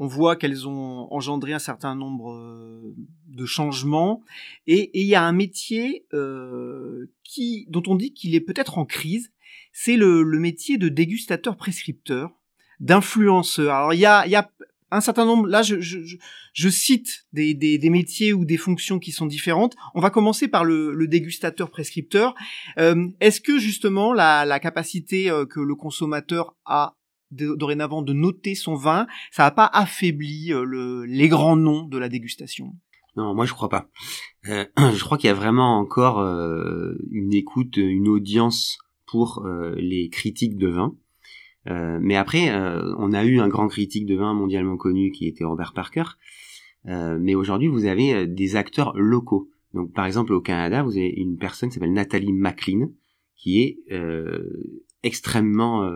On 0.00 0.08
voit 0.08 0.34
qu'elles 0.34 0.66
ont 0.66 1.06
engendré 1.12 1.52
un 1.52 1.60
certain 1.60 1.94
nombre 1.94 2.92
de 3.28 3.46
changements 3.46 4.22
et 4.66 4.90
il 4.98 5.06
y 5.06 5.14
a 5.14 5.22
un 5.22 5.32
métier 5.32 6.06
qui, 7.22 7.66
dont 7.68 7.82
on 7.86 7.94
dit 7.94 8.12
qu'il 8.12 8.34
est 8.34 8.40
peut-être 8.40 8.78
en 8.78 8.84
crise 8.86 9.30
c'est 9.72 9.96
le, 9.96 10.24
métier 10.24 10.78
de 10.78 10.88
dégustateur 10.88 11.56
prescripteur, 11.56 12.30
d'influenceur. 12.80 13.74
Alors 13.74 13.94
il 13.94 14.00
y 14.00 14.06
a, 14.06 14.26
y 14.26 14.34
a 14.34 14.50
un 14.90 15.00
certain 15.00 15.24
nombre, 15.24 15.46
là 15.46 15.62
je, 15.62 15.80
je, 15.80 15.98
je 16.52 16.68
cite 16.68 17.26
des, 17.32 17.54
des, 17.54 17.78
des, 17.78 17.90
métiers 17.90 18.32
ou 18.32 18.44
des 18.44 18.56
fonctions 18.56 18.98
qui 18.98 19.12
sont 19.12 19.26
différentes. 19.26 19.76
On 19.94 20.00
va 20.00 20.10
commencer 20.10 20.48
par 20.48 20.64
le, 20.64 20.92
le 20.92 21.06
dégustateur 21.06 21.70
prescripteur. 21.70 22.34
Euh, 22.78 23.08
Est-ce 23.20 23.40
que 23.40 23.58
justement 23.58 24.12
la, 24.12 24.44
la 24.44 24.58
capacité 24.58 25.30
euh, 25.30 25.46
que 25.46 25.60
le 25.60 25.74
consommateur 25.76 26.56
a 26.64 26.96
dorénavant 27.30 28.02
de 28.02 28.12
noter 28.12 28.54
son 28.54 28.74
vin, 28.74 29.06
ça 29.30 29.44
n'a 29.44 29.50
pas 29.50 29.70
affaibli 29.72 30.52
euh, 30.52 30.64
le, 30.64 31.04
les 31.04 31.28
grands 31.28 31.56
noms 31.56 31.86
de 31.86 31.98
la 31.98 32.08
dégustation 32.08 32.74
non, 33.16 33.34
moi 33.34 33.44
je 33.44 33.52
crois 33.52 33.68
pas. 33.68 33.90
Euh, 34.48 34.64
je 34.94 35.02
crois 35.02 35.18
qu'il 35.18 35.26
y 35.26 35.32
a 35.32 35.34
vraiment 35.34 35.78
encore 35.78 36.20
euh, 36.20 36.94
une 37.10 37.34
écoute, 37.34 37.76
une 37.76 38.06
audience 38.06 38.78
pour 39.04 39.44
les 39.76 40.08
critiques 40.08 40.56
de 40.56 40.68
vin. 40.68 40.94
Mais 41.66 42.14
après, 42.14 42.54
on 42.96 43.12
a 43.12 43.24
eu 43.24 43.40
un 43.40 43.48
grand 43.48 43.66
critique 43.66 44.06
de 44.06 44.14
vin 44.14 44.32
mondialement 44.34 44.76
connu 44.76 45.10
qui 45.10 45.26
était 45.26 45.42
Robert 45.42 45.72
Parker. 45.72 46.04
mais 46.84 47.34
aujourd'hui, 47.34 47.66
vous 47.66 47.86
avez 47.86 48.28
des 48.28 48.54
acteurs 48.54 48.96
locaux. 48.96 49.50
Donc, 49.74 49.92
par 49.92 50.06
exemple, 50.06 50.32
au 50.32 50.40
Canada, 50.40 50.84
vous 50.84 50.96
avez 50.96 51.08
une 51.08 51.38
personne 51.38 51.70
qui 51.70 51.74
s'appelle 51.74 51.92
Nathalie 51.92 52.32
McLean, 52.32 52.90
qui 53.34 53.60
est 53.60 53.78
extrêmement 55.02 55.90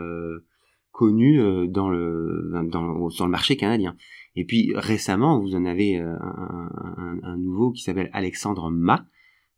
connue 0.94 1.68
dans 1.68 1.90
le 1.90 2.50
dans, 2.70 3.10
sur 3.10 3.26
le 3.26 3.30
marché 3.30 3.56
canadien. 3.56 3.96
Et 4.36 4.44
puis 4.44 4.72
récemment, 4.74 5.40
vous 5.40 5.54
en 5.54 5.64
avez 5.64 5.98
euh, 5.98 6.16
un, 6.20 7.18
un, 7.22 7.36
nouveau 7.36 7.70
qui 7.72 7.82
s'appelle 7.82 8.10
Alexandre 8.12 8.70
Ma, 8.70 9.06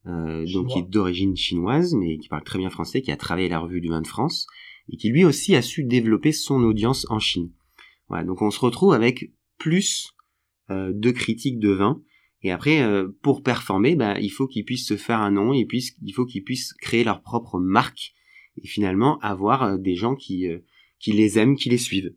euh, 0.07 0.45
donc 0.53 0.69
qui 0.69 0.79
est 0.79 0.89
d'origine 0.91 1.37
chinoise, 1.37 1.95
mais 1.95 2.19
qui 2.19 2.29
parle 2.29 2.45
très 2.45 2.59
bien 2.59 2.71
français, 2.71 3.01
qui 3.01 3.11
a 3.11 3.17
travaillé 3.17 3.47
à 3.47 3.51
la 3.51 3.59
revue 3.61 3.81
du 3.81 3.89
vin 3.89 4.03
de 4.03 4.07
France, 4.07 4.47
et 4.89 4.97
qui 4.97 5.11
lui 5.11 5.25
aussi 5.25 5.55
a 5.55 5.63
su 5.63 5.85
développer 5.85 6.33
son 6.33 6.63
audience 6.63 7.07
en 7.11 7.19
Chine. 7.19 7.51
Voilà, 8.09 8.25
donc 8.25 8.43
on 8.43 8.51
se 8.51 8.61
retrouve 8.61 8.93
avec 8.93 9.33
plus 9.59 10.15
euh, 10.71 10.93
de 10.95 11.11
critiques 11.11 11.59
de 11.59 11.71
vin. 11.71 12.03
Et 12.43 12.53
après, 12.53 12.83
euh, 12.83 13.09
pour 13.23 13.43
performer, 13.43 13.97
bah, 13.97 14.21
il 14.21 14.29
faut 14.29 14.47
qu'ils 14.47 14.65
puissent 14.65 14.87
se 14.87 14.97
faire 14.97 15.21
un 15.21 15.31
nom, 15.31 15.55
et 15.55 15.65
puis 15.65 15.85
il 16.03 16.13
faut 16.13 16.27
qu'ils 16.27 16.45
puissent 16.45 16.75
créer 16.75 17.03
leur 17.03 17.23
propre 17.23 17.59
marque, 17.59 18.13
et 18.63 18.67
finalement 18.67 19.19
avoir 19.21 19.63
euh, 19.63 19.77
des 19.79 19.97
gens 19.97 20.15
qui, 20.15 20.47
qui 20.99 21.13
les 21.13 21.39
aiment, 21.39 21.57
qui 21.57 21.69
les 21.69 21.79
suivent. 21.79 22.15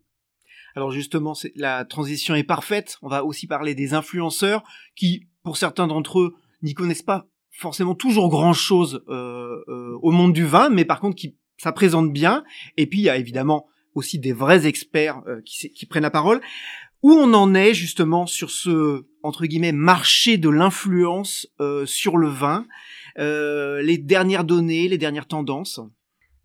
Alors 0.75 0.91
justement, 0.91 1.33
la 1.55 1.85
transition 1.85 2.35
est 2.35 2.43
parfaite. 2.43 2.97
On 3.01 3.09
va 3.09 3.25
aussi 3.25 3.47
parler 3.47 3.75
des 3.75 3.93
influenceurs 3.93 4.63
qui, 4.95 5.27
pour 5.43 5.57
certains 5.57 5.87
d'entre 5.87 6.19
eux, 6.19 6.35
n'y 6.61 6.73
connaissent 6.73 7.01
pas 7.03 7.27
forcément 7.51 7.95
toujours 7.95 8.29
grand-chose 8.29 9.03
euh, 9.09 9.63
euh, 9.67 9.97
au 10.01 10.11
monde 10.11 10.33
du 10.33 10.45
vin, 10.45 10.69
mais 10.69 10.85
par 10.85 10.99
contre 10.99 11.15
qui 11.15 11.37
ça 11.57 11.71
présente 11.73 12.13
bien. 12.13 12.43
Et 12.77 12.87
puis 12.87 12.99
il 12.99 13.03
y 13.03 13.09
a 13.09 13.17
évidemment 13.17 13.67
aussi 13.93 14.19
des 14.19 14.31
vrais 14.31 14.65
experts 14.65 15.21
euh, 15.27 15.41
qui, 15.43 15.69
qui 15.71 15.85
prennent 15.85 16.03
la 16.03 16.11
parole. 16.11 16.39
Où 17.01 17.11
on 17.11 17.33
en 17.33 17.55
est 17.55 17.73
justement 17.73 18.25
sur 18.25 18.49
ce 18.49 19.05
entre 19.23 19.45
guillemets 19.45 19.71
marché 19.71 20.37
de 20.37 20.49
l'influence 20.49 21.47
sur 21.85 22.17
le 22.17 22.27
vin, 22.27 22.65
les 23.15 23.97
dernières 23.97 24.43
données, 24.43 24.89
les 24.89 24.97
dernières 24.97 25.27
tendances? 25.27 25.79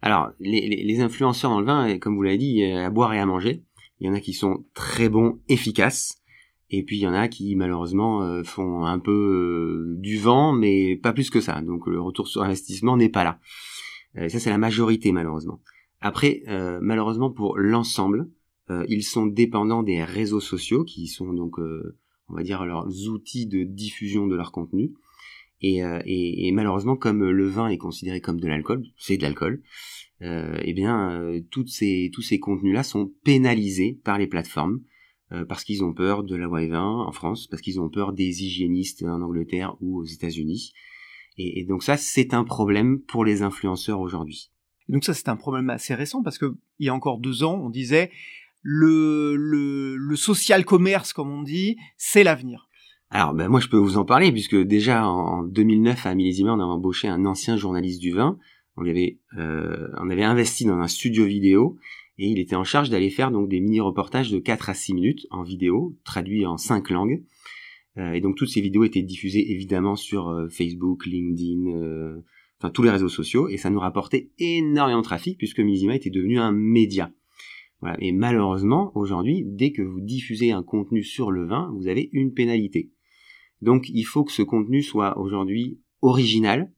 Alors 0.05 0.33
les, 0.39 0.85
les 0.85 1.01
influenceurs 1.01 1.51
dans 1.51 1.61
le 1.61 1.65
vin, 1.65 1.99
comme 1.99 2.15
vous 2.15 2.23
l'avez 2.23 2.37
dit, 2.37 2.63
à 2.63 2.91
boire 2.91 3.15
et 3.15 3.19
à 3.19 3.25
manger. 3.25 3.63
Il 4.01 4.07
y 4.07 4.11
en 4.11 4.13
a 4.13 4.21
qui 4.21 4.35
sont 4.35 4.67
très 4.75 5.09
bons, 5.09 5.41
efficaces. 5.49 6.21
Et 6.69 6.83
puis 6.83 6.99
il 6.99 7.01
y 7.01 7.07
en 7.07 7.15
a 7.15 7.27
qui 7.29 7.57
malheureusement 7.57 8.23
euh, 8.23 8.43
font 8.43 8.85
un 8.85 8.99
peu 8.99 9.13
euh, 9.13 9.97
du 9.99 10.19
vent, 10.19 10.53
mais 10.53 10.97
pas 10.97 11.15
plus 11.15 11.31
que 11.31 11.41
ça. 11.41 11.63
Donc 11.63 11.87
le 11.87 11.99
retour 12.03 12.29
sur 12.29 12.43
investissement 12.43 12.99
n'est 12.99 13.09
pas 13.09 13.25
là. 13.25 13.39
Euh, 14.19 14.29
ça 14.29 14.39
c'est 14.39 14.51
la 14.51 14.59
majorité 14.59 15.11
malheureusement. 15.11 15.63
Après, 16.03 16.43
malheureusement 16.83 17.31
pour 17.31 17.57
l'ensemble, 17.57 18.29
ils 18.69 19.05
sont 19.05 19.25
dépendants 19.25 19.83
des 19.83 20.05
réseaux 20.05 20.41
sociaux 20.41 20.85
qui 20.85 21.07
sont 21.07 21.33
donc, 21.33 21.57
on 22.29 22.35
va 22.35 22.43
dire, 22.43 22.67
leurs 22.67 23.09
outils 23.09 23.47
de 23.47 23.63
diffusion 23.63 24.27
de 24.27 24.37
leur 24.37 24.53
contenu. 24.53 24.93
Et, 25.67 25.81
et, 26.47 26.53
malheureusement, 26.53 26.97
comme 26.97 27.25
le 27.25 27.49
vin 27.49 27.69
est 27.69 27.79
considéré 27.79 28.21
comme 28.21 28.39
de 28.39 28.49
l'alcool, 28.49 28.85
c'est 28.99 29.17
de 29.17 29.23
l'alcool, 29.23 29.63
euh, 30.23 30.59
eh 30.63 30.73
bien, 30.73 31.11
euh, 31.11 31.41
ces, 31.67 32.11
tous 32.13 32.23
ces 32.23 32.39
contenus-là 32.39 32.83
sont 32.83 33.13
pénalisés 33.25 34.01
par 34.05 34.19
les 34.19 34.27
plateformes 34.27 34.81
euh, 35.33 35.45
parce 35.45 35.65
qu'ils 35.65 35.83
ont 35.83 35.93
peur 35.93 36.23
de 36.23 36.37
la 36.37 36.45
loi 36.45 36.67
20 36.67 37.07
en 37.07 37.13
France, 37.13 37.47
parce 37.49 37.63
qu'ils 37.63 37.81
ont 37.81 37.89
peur 37.89 38.13
des 38.13 38.45
hygiénistes 38.45 39.03
en 39.03 39.21
Angleterre 39.23 39.77
ou 39.81 40.01
aux 40.01 40.05
États-Unis. 40.05 40.73
Et, 41.37 41.65
donc 41.65 41.83
ça, 41.83 41.97
c'est 41.97 42.33
un 42.33 42.45
problème 42.45 43.01
pour 43.01 43.25
les 43.25 43.43
influenceurs 43.43 44.01
aujourd'hui. 44.01 44.51
Donc 44.89 45.05
ça, 45.05 45.15
c'est 45.15 45.29
un 45.29 45.37
problème 45.37 45.69
assez 45.71 45.95
récent 45.95 46.23
parce 46.23 46.39
que 46.39 46.55
il 46.79 46.87
y 46.87 46.89
a 46.89 46.95
encore 46.95 47.19
deux 47.19 47.43
ans, 47.43 47.59
on 47.61 47.71
disait 47.71 48.11
le, 48.63 49.35
le, 49.37 49.97
le 49.97 50.17
social 50.17 50.65
commerce, 50.65 51.13
comme 51.13 51.31
on 51.31 51.43
dit, 51.43 51.77
c'est 51.97 52.23
l'avenir. 52.23 52.69
Alors, 53.11 53.35
ben 53.35 53.49
moi, 53.49 53.61
je 53.61 53.69
peux 53.69 53.77
vous 53.77 53.97
en 53.97 54.05
parler 54.05 54.33
puisque 54.33 54.57
déjà 54.57 55.07
en 55.07 55.43
2009 55.45 56.07
à 56.07 56.15
Millésima, 56.15 56.53
on 56.53 56.61
a 56.61 56.65
embauché 56.65 57.09
un 57.09 57.25
ancien 57.27 57.57
journaliste 57.57 58.01
du 58.01 58.13
vin 58.13 58.39
on 58.77 58.87
avait, 58.87 59.19
euh, 59.39 59.89
on 60.01 60.11
avait 60.11 60.25
investi 60.25 60.65
dans 60.65 60.79
un 60.79 60.89
studio 60.89 61.25
vidéo 61.25 61.77
et 62.19 62.29
il 62.29 62.39
était 62.39 62.57
en 62.57 62.65
charge 62.65 62.91
d'aller 62.91 63.11
faire 63.11 63.31
donc 63.31 63.49
des 63.49 63.61
mini 63.61 63.81
reportages 63.81 64.31
de 64.31 64.39
4 64.39 64.71
à 64.71 64.75
6 64.75 64.95
minutes 64.95 65.27
en 65.31 65.43
vidéo, 65.43 65.97
traduits 66.05 66.47
en 66.47 66.57
5 66.57 66.91
langues. 66.91 67.23
Euh, 67.97 68.13
et 68.13 68.21
donc 68.21 68.37
toutes 68.37 68.49
ces 68.49 68.61
vidéos 68.61 68.85
étaient 68.85 69.03
diffusées 69.03 69.53
évidemment 69.53 69.97
sur 69.97 70.29
euh, 70.29 70.49
Facebook, 70.49 71.07
LinkedIn, 71.07 72.23
enfin 72.61 72.71
tous 72.71 72.83
les 72.83 72.91
réseaux 72.91 73.09
sociaux, 73.09 73.49
et 73.49 73.57
ça 73.57 73.71
nous 73.71 73.81
rapportait 73.81 74.31
énormément 74.39 75.01
de 75.01 75.05
trafic 75.05 75.39
puisque 75.39 75.61
Mizima 75.61 75.95
était 75.95 76.11
devenu 76.11 76.39
un 76.39 76.53
média. 76.53 77.13
Voilà. 77.81 77.97
Et 78.01 78.13
malheureusement, 78.13 78.93
aujourd'hui, 78.95 79.43
dès 79.45 79.71
que 79.73 79.83
vous 79.83 80.01
diffusez 80.01 80.53
un 80.53 80.63
contenu 80.63 81.05
sur 81.05 81.31
le 81.31 81.47
vin, 81.47 81.73
vous 81.77 81.87
avez 81.87 82.09
une 82.13 82.33
pénalité. 82.33 82.91
Donc 83.63 83.89
il 83.89 84.05
faut 84.05 84.25
que 84.25 84.33
ce 84.33 84.43
contenu 84.43 84.83
soit 84.83 85.19
aujourd'hui 85.19 85.81
original, 86.03 86.71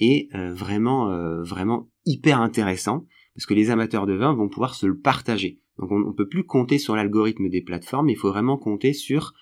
est 0.00 0.34
euh, 0.34 0.52
vraiment 0.52 1.10
euh, 1.10 1.42
vraiment 1.42 1.88
hyper 2.06 2.40
intéressant 2.40 3.06
parce 3.34 3.46
que 3.46 3.54
les 3.54 3.70
amateurs 3.70 4.06
de 4.06 4.14
vin 4.14 4.34
vont 4.34 4.48
pouvoir 4.48 4.74
se 4.74 4.86
le 4.86 4.98
partager. 4.98 5.62
Donc 5.78 5.92
on 5.92 5.98
ne 5.98 6.12
peut 6.12 6.28
plus 6.28 6.44
compter 6.44 6.78
sur 6.78 6.96
l'algorithme 6.96 7.48
des 7.48 7.62
plateformes, 7.62 8.08
il 8.08 8.16
faut 8.16 8.30
vraiment 8.30 8.56
compter 8.56 8.92
sur 8.92 9.34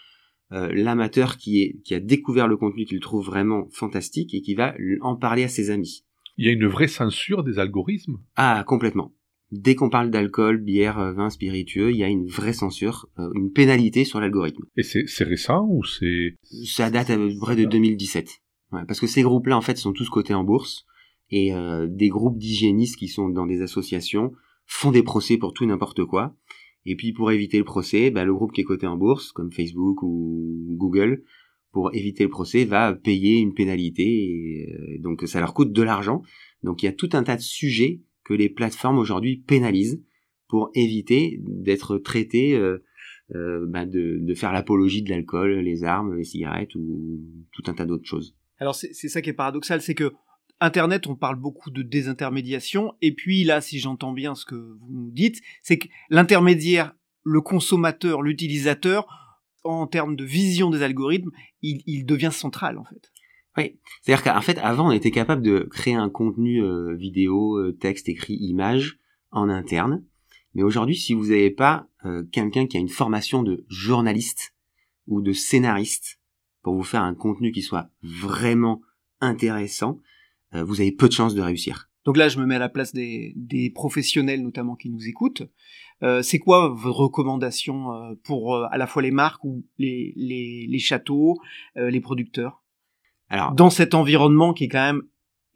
euh, 0.53 0.71
l'amateur 0.73 1.37
qui, 1.37 1.63
est, 1.63 1.81
qui 1.85 1.95
a 1.95 2.01
découvert 2.01 2.49
le 2.49 2.57
contenu 2.57 2.85
qu'il 2.85 3.01
trouve 3.01 3.25
vraiment 3.25 3.69
fantastique 3.71 4.35
et 4.35 4.41
qui 4.41 4.55
va 4.55 4.75
en 5.01 5.17
parler 5.17 5.45
à 5.45 5.49
ses 5.49 5.71
amis. 5.71 6.05
Il 6.37 6.47
y 6.47 6.49
a 6.49 6.53
une 6.53 6.67
vraie 6.67 6.89
censure 6.89 7.43
des 7.43 7.59
algorithmes? 7.59 8.19
Ah, 8.37 8.65
complètement. 8.67 9.13
Dès 9.51 9.75
qu'on 9.75 9.89
parle 9.89 10.11
d'alcool, 10.11 10.59
bière, 10.59 11.15
vin 11.15 11.31
spiritueux, 11.31 11.91
il 11.91 11.97
y 11.97 12.05
a 12.05 12.09
une 12.09 12.27
vraie 12.27 12.53
censure, 12.53 13.09
une 13.35 13.51
pénalité 13.51 14.05
sur 14.05 14.21
l'algorithme. 14.21 14.65
Et 14.77 14.83
c'est 14.83 15.25
récent 15.25 15.67
ou 15.71 15.85
c'est... 15.85 16.37
Ça 16.67 16.91
date 16.91 17.09
à 17.09 17.17
peu 17.17 17.31
près 17.41 17.57
de 17.57 17.65
2017 17.65 18.43
parce 18.71 19.01
que 19.01 19.07
ces 19.07 19.23
groupes-là, 19.23 19.57
en 19.57 19.61
fait, 19.61 19.77
sont 19.77 19.93
tous 19.93 20.09
cotés 20.09 20.35
en 20.35 20.45
bourse, 20.45 20.87
et 21.31 21.53
euh, 21.55 21.87
des 21.89 22.09
groupes 22.09 22.39
d'hygiénistes 22.39 22.97
qui 22.97 23.09
sont 23.09 23.29
dans 23.29 23.47
des 23.47 23.63
associations 23.63 24.33
font 24.67 24.91
des 24.91 25.03
procès 25.03 25.37
pour 25.37 25.53
tout 25.53 25.67
n'importe 25.67 26.05
quoi. 26.05 26.35
Et 26.87 26.97
puis 26.97 27.13
pour 27.13 27.31
éviter 27.31 27.59
le 27.59 27.65
procès, 27.65 28.11
bah, 28.11 28.25
le 28.25 28.35
groupe 28.35 28.53
qui 28.53 28.63
est 28.63 28.65
coté 28.65 28.87
en 28.87 28.97
bourse, 28.97 29.33
comme 29.33 29.53
Facebook 29.53 30.03
ou 30.03 30.75
Google, 30.79 31.23
pour 31.71 31.95
éviter 31.95 32.25
le 32.25 32.31
procès, 32.31 32.65
va 32.65 32.95
payer 32.95 33.39
une 33.39 33.53
pénalité. 33.53 34.05
Et, 34.05 34.75
euh, 34.75 34.99
donc 35.01 35.23
ça 35.27 35.41
leur 35.41 35.53
coûte 35.53 35.73
de 35.73 35.83
l'argent. 35.83 36.23
Donc 36.63 36.83
il 36.83 36.87
y 36.87 36.89
a 36.89 36.93
tout 36.93 37.11
un 37.13 37.23
tas 37.23 37.37
de 37.37 37.43
sujets 37.43 38.01
que 38.29 38.35
les 38.35 38.51
plateformes 38.51 38.99
aujourd'hui 38.99 39.39
pénalisent 39.47 40.03
pour 40.49 40.71
éviter 40.75 41.41
d'être 41.43 41.97
traités, 41.97 42.55
euh, 42.55 43.67
bah, 43.67 43.87
de, 43.87 44.19
de 44.21 44.35
faire 44.35 44.53
l'apologie 44.53 45.03
de 45.03 45.11
l'alcool, 45.11 45.61
les 45.61 45.85
armes, 45.85 46.15
les 46.15 46.25
cigarettes 46.25 46.75
ou 46.75 47.21
tout 47.53 47.63
un 47.67 47.75
tas 47.75 47.87
d'autres 47.87 48.07
choses. 48.07 48.37
Alors 48.59 48.75
c'est 48.75 48.93
ça 48.93 49.23
qui 49.23 49.31
est 49.31 49.35
paradoxal, 49.35 49.81
c'est 49.81 49.95
que 49.95 50.13
Internet, 50.61 51.07
on 51.07 51.15
parle 51.15 51.37
beaucoup 51.37 51.71
de 51.71 51.83
désintermédiation, 51.83 52.95
et 53.01 53.15
puis 53.15 53.45
là, 53.45 53.61
si 53.61 53.79
j'entends 53.79 54.13
bien 54.13 54.35
ce 54.35 54.45
que 54.45 54.57
vous 54.57 54.91
nous 54.91 55.11
dites, 55.13 55.41
c'est 55.63 55.79
que 55.79 55.87
l'intermédiaire, 56.11 56.95
le 57.23 57.41
consommateur, 57.41 58.23
l'utilisateur, 58.23 59.07
en 59.63 59.87
termes 59.87 60.17
de 60.17 60.25
vision 60.25 60.71
des 60.71 60.83
algorithmes, 60.83 61.31
il, 61.63 62.05
devient 62.07 62.31
central 62.33 62.79
en 62.79 62.85
fait. 62.85 63.13
Oui, 63.57 63.79
c'est-à-dire 64.03 64.23
qu'en 64.25 64.41
fait, 64.41 64.59
avant, 64.59 64.89
on 64.89 64.93
était 64.93 65.11
capable 65.11 65.43
de 65.43 65.61
créer 65.71 65.95
un 65.95 66.11
contenu 66.11 66.63
euh, 66.63 66.95
vidéo, 66.95 67.57
euh, 67.57 67.73
texte, 67.73 68.09
écrit, 68.09 68.35
image 68.35 68.99
en 69.31 69.49
interne, 69.49 70.05
mais 70.55 70.63
aujourd'hui, 70.63 70.97
si 70.97 71.15
vous 71.15 71.27
n'avez 71.27 71.51
pas 71.51 71.89
euh, 72.05 72.25
quelqu'un 72.31 72.67
qui 72.67 72.77
a 72.77 72.81
une 72.81 72.89
formation 72.89 73.43
de 73.43 73.65
journaliste 73.69 74.55
ou 75.07 75.21
de 75.21 75.33
scénariste, 75.33 76.21
pour 76.63 76.75
vous 76.75 76.85
faire 76.85 77.03
un 77.03 77.15
contenu 77.15 77.53
qui 77.53 77.63
soit 77.63 77.89
vraiment 78.03 78.83
intéressant, 79.21 80.01
vous 80.53 80.81
avez 80.81 80.93
peu 80.93 81.09
de 81.09 81.13
chances 81.13 81.35
de 81.35 81.41
réussir. 81.41 81.91
Donc 82.05 82.17
là, 82.17 82.29
je 82.29 82.39
me 82.39 82.47
mets 82.47 82.57
à 82.57 82.59
la 82.59 82.69
place 82.69 82.95
des, 82.95 83.73
professionnels 83.75 84.43
notamment 84.43 84.77
qui 84.77 84.91
nous 84.91 85.07
écoutent. 85.07 85.43
C'est 86.23 86.39
quoi 86.39 86.69
vos 86.69 86.93
recommandations 86.93 88.17
pour 88.25 88.57
à 88.57 88.77
la 88.77 88.87
fois 88.87 89.03
les 89.03 89.11
marques 89.11 89.45
ou 89.45 89.65
les 89.79 90.79
châteaux, 90.79 91.39
les 91.77 92.01
producteurs? 92.01 92.63
Alors, 93.29 93.53
dans 93.53 93.71
cet 93.71 93.95
environnement 93.95 94.53
qui 94.53 94.65
est 94.65 94.69
quand 94.69 94.85
même 94.85 95.03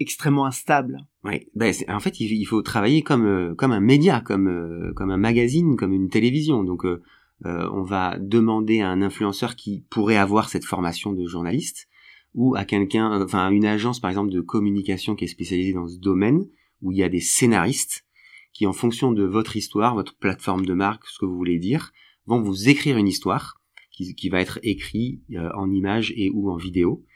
extrêmement 0.03 0.47
instable. 0.47 0.99
Ouais, 1.25 1.47
ben 1.55 1.73
en 1.89 2.01
fait, 2.01 2.21
il, 2.21 2.45
faut 2.45 2.63
travailler 2.63 3.03
comme 3.03 3.25
euh, 3.25 3.55
comme 3.55 3.73
un 3.73 3.81
média, 3.81 4.21
comme 4.21 4.49
euh, 4.49 4.93
comme 4.95 5.11
un 5.11 5.17
magazine, 5.17 5.77
comme 5.77 5.93
une 5.93 6.09
télévision. 6.09 6.65
Donc, 6.65 6.85
euh, 6.85 7.01
on 7.45 7.83
va 7.83 8.19
demander 8.19 8.81
à 8.81 8.91
un 8.91 9.03
influenceur 9.03 9.57
qui 9.57 9.85
pourrait 9.91 10.17
avoir 10.17 10.49
cette 10.49 10.65
formation 10.65 11.13
de 11.13 11.27
journaliste 11.27 11.89
ou 12.35 12.55
à 12.57 12.65
quelqu'un, 12.65 13.23
enfin 13.23 13.47
à 13.47 13.51
une 13.51 13.67
agence 13.67 14.01
par 14.01 14.11
exemple 14.11 14.31
de 14.31 14.41
communication 14.41 15.15
qui 15.15 15.25
est 15.25 15.29
spécialisée 15.29 15.73
dans 15.73 15.89
ce 15.89 15.99
domaine 15.99 16.47
où 16.81 16.93
il 16.93 16.99
y 16.99 17.03
a 17.03 17.09
des 17.09 17.21
scénaristes 17.21 18.05
qui, 18.53 18.67
en 18.67 18.73
fonction 18.73 19.13
de 19.13 19.25
votre 19.25 19.57
histoire, 19.57 19.95
votre 19.95 20.17
plateforme 20.17 20.67
de 20.67 20.75
marque, 20.75 21.07
ce 21.07 21.19
que 21.19 21.27
vous 21.27 21.37
voulez 21.37 21.59
dire, 21.59 21.93
vont 22.27 22.43
vous 22.43 22.69
écrire 22.69 22.97
une 22.97 23.09
histoire 23.09 23.61
qui, 23.91 24.15
qui 24.15 24.29
va 24.29 24.41
être 24.41 24.59
écrite 24.63 25.21
en 25.55 25.71
images 25.71 26.13
et 26.17 26.31
ou 26.31 26.51
en 26.51 26.57
vidéo 26.57 27.03
euh, 27.03 27.12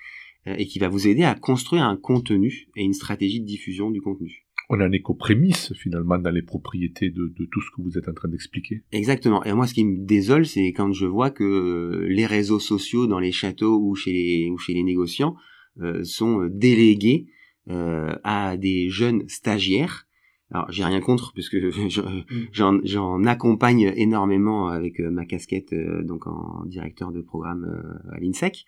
et 0.46 0.66
qui 0.66 0.78
va 0.78 0.88
vous 0.88 1.08
aider 1.08 1.24
à 1.24 1.34
construire 1.34 1.84
un 1.84 1.96
contenu 1.96 2.68
et 2.76 2.82
une 2.82 2.92
stratégie 2.92 3.40
de 3.40 3.46
diffusion 3.46 3.90
du 3.90 4.00
contenu. 4.00 4.46
On 4.68 4.80
en 4.80 4.90
est 4.90 5.00
qu'aux 5.00 5.14
prémices 5.14 5.72
finalement 5.74 6.18
dans 6.18 6.30
les 6.30 6.42
propriétés 6.42 7.10
de, 7.10 7.32
de, 7.38 7.44
tout 7.50 7.60
ce 7.60 7.70
que 7.70 7.82
vous 7.82 7.98
êtes 7.98 8.08
en 8.08 8.12
train 8.12 8.28
d'expliquer. 8.28 8.82
Exactement. 8.90 9.44
Et 9.44 9.52
moi, 9.52 9.66
ce 9.66 9.74
qui 9.74 9.84
me 9.84 10.04
désole, 10.04 10.44
c'est 10.44 10.72
quand 10.72 10.92
je 10.92 11.06
vois 11.06 11.30
que 11.30 12.04
les 12.08 12.26
réseaux 12.26 12.58
sociaux 12.58 13.06
dans 13.06 13.20
les 13.20 13.30
châteaux 13.30 13.78
ou 13.80 13.94
chez 13.94 14.12
les, 14.12 14.50
ou 14.50 14.58
chez 14.58 14.74
les 14.74 14.82
négociants 14.82 15.36
euh, 15.80 16.02
sont 16.02 16.48
délégués 16.50 17.26
euh, 17.68 18.12
à 18.24 18.56
des 18.56 18.88
jeunes 18.88 19.28
stagiaires. 19.28 20.08
Alors, 20.50 20.70
j'ai 20.70 20.84
rien 20.84 21.00
contre 21.00 21.32
puisque 21.32 21.54
mm. 21.54 22.80
j'en 22.82 23.24
accompagne 23.24 23.92
énormément 23.94 24.66
avec 24.66 24.98
euh, 24.98 25.10
ma 25.10 25.26
casquette 25.26 25.74
donc 26.02 26.26
en 26.26 26.64
directeur 26.66 27.12
de 27.12 27.20
programme 27.20 28.00
à 28.10 28.18
l'INSEC 28.18 28.64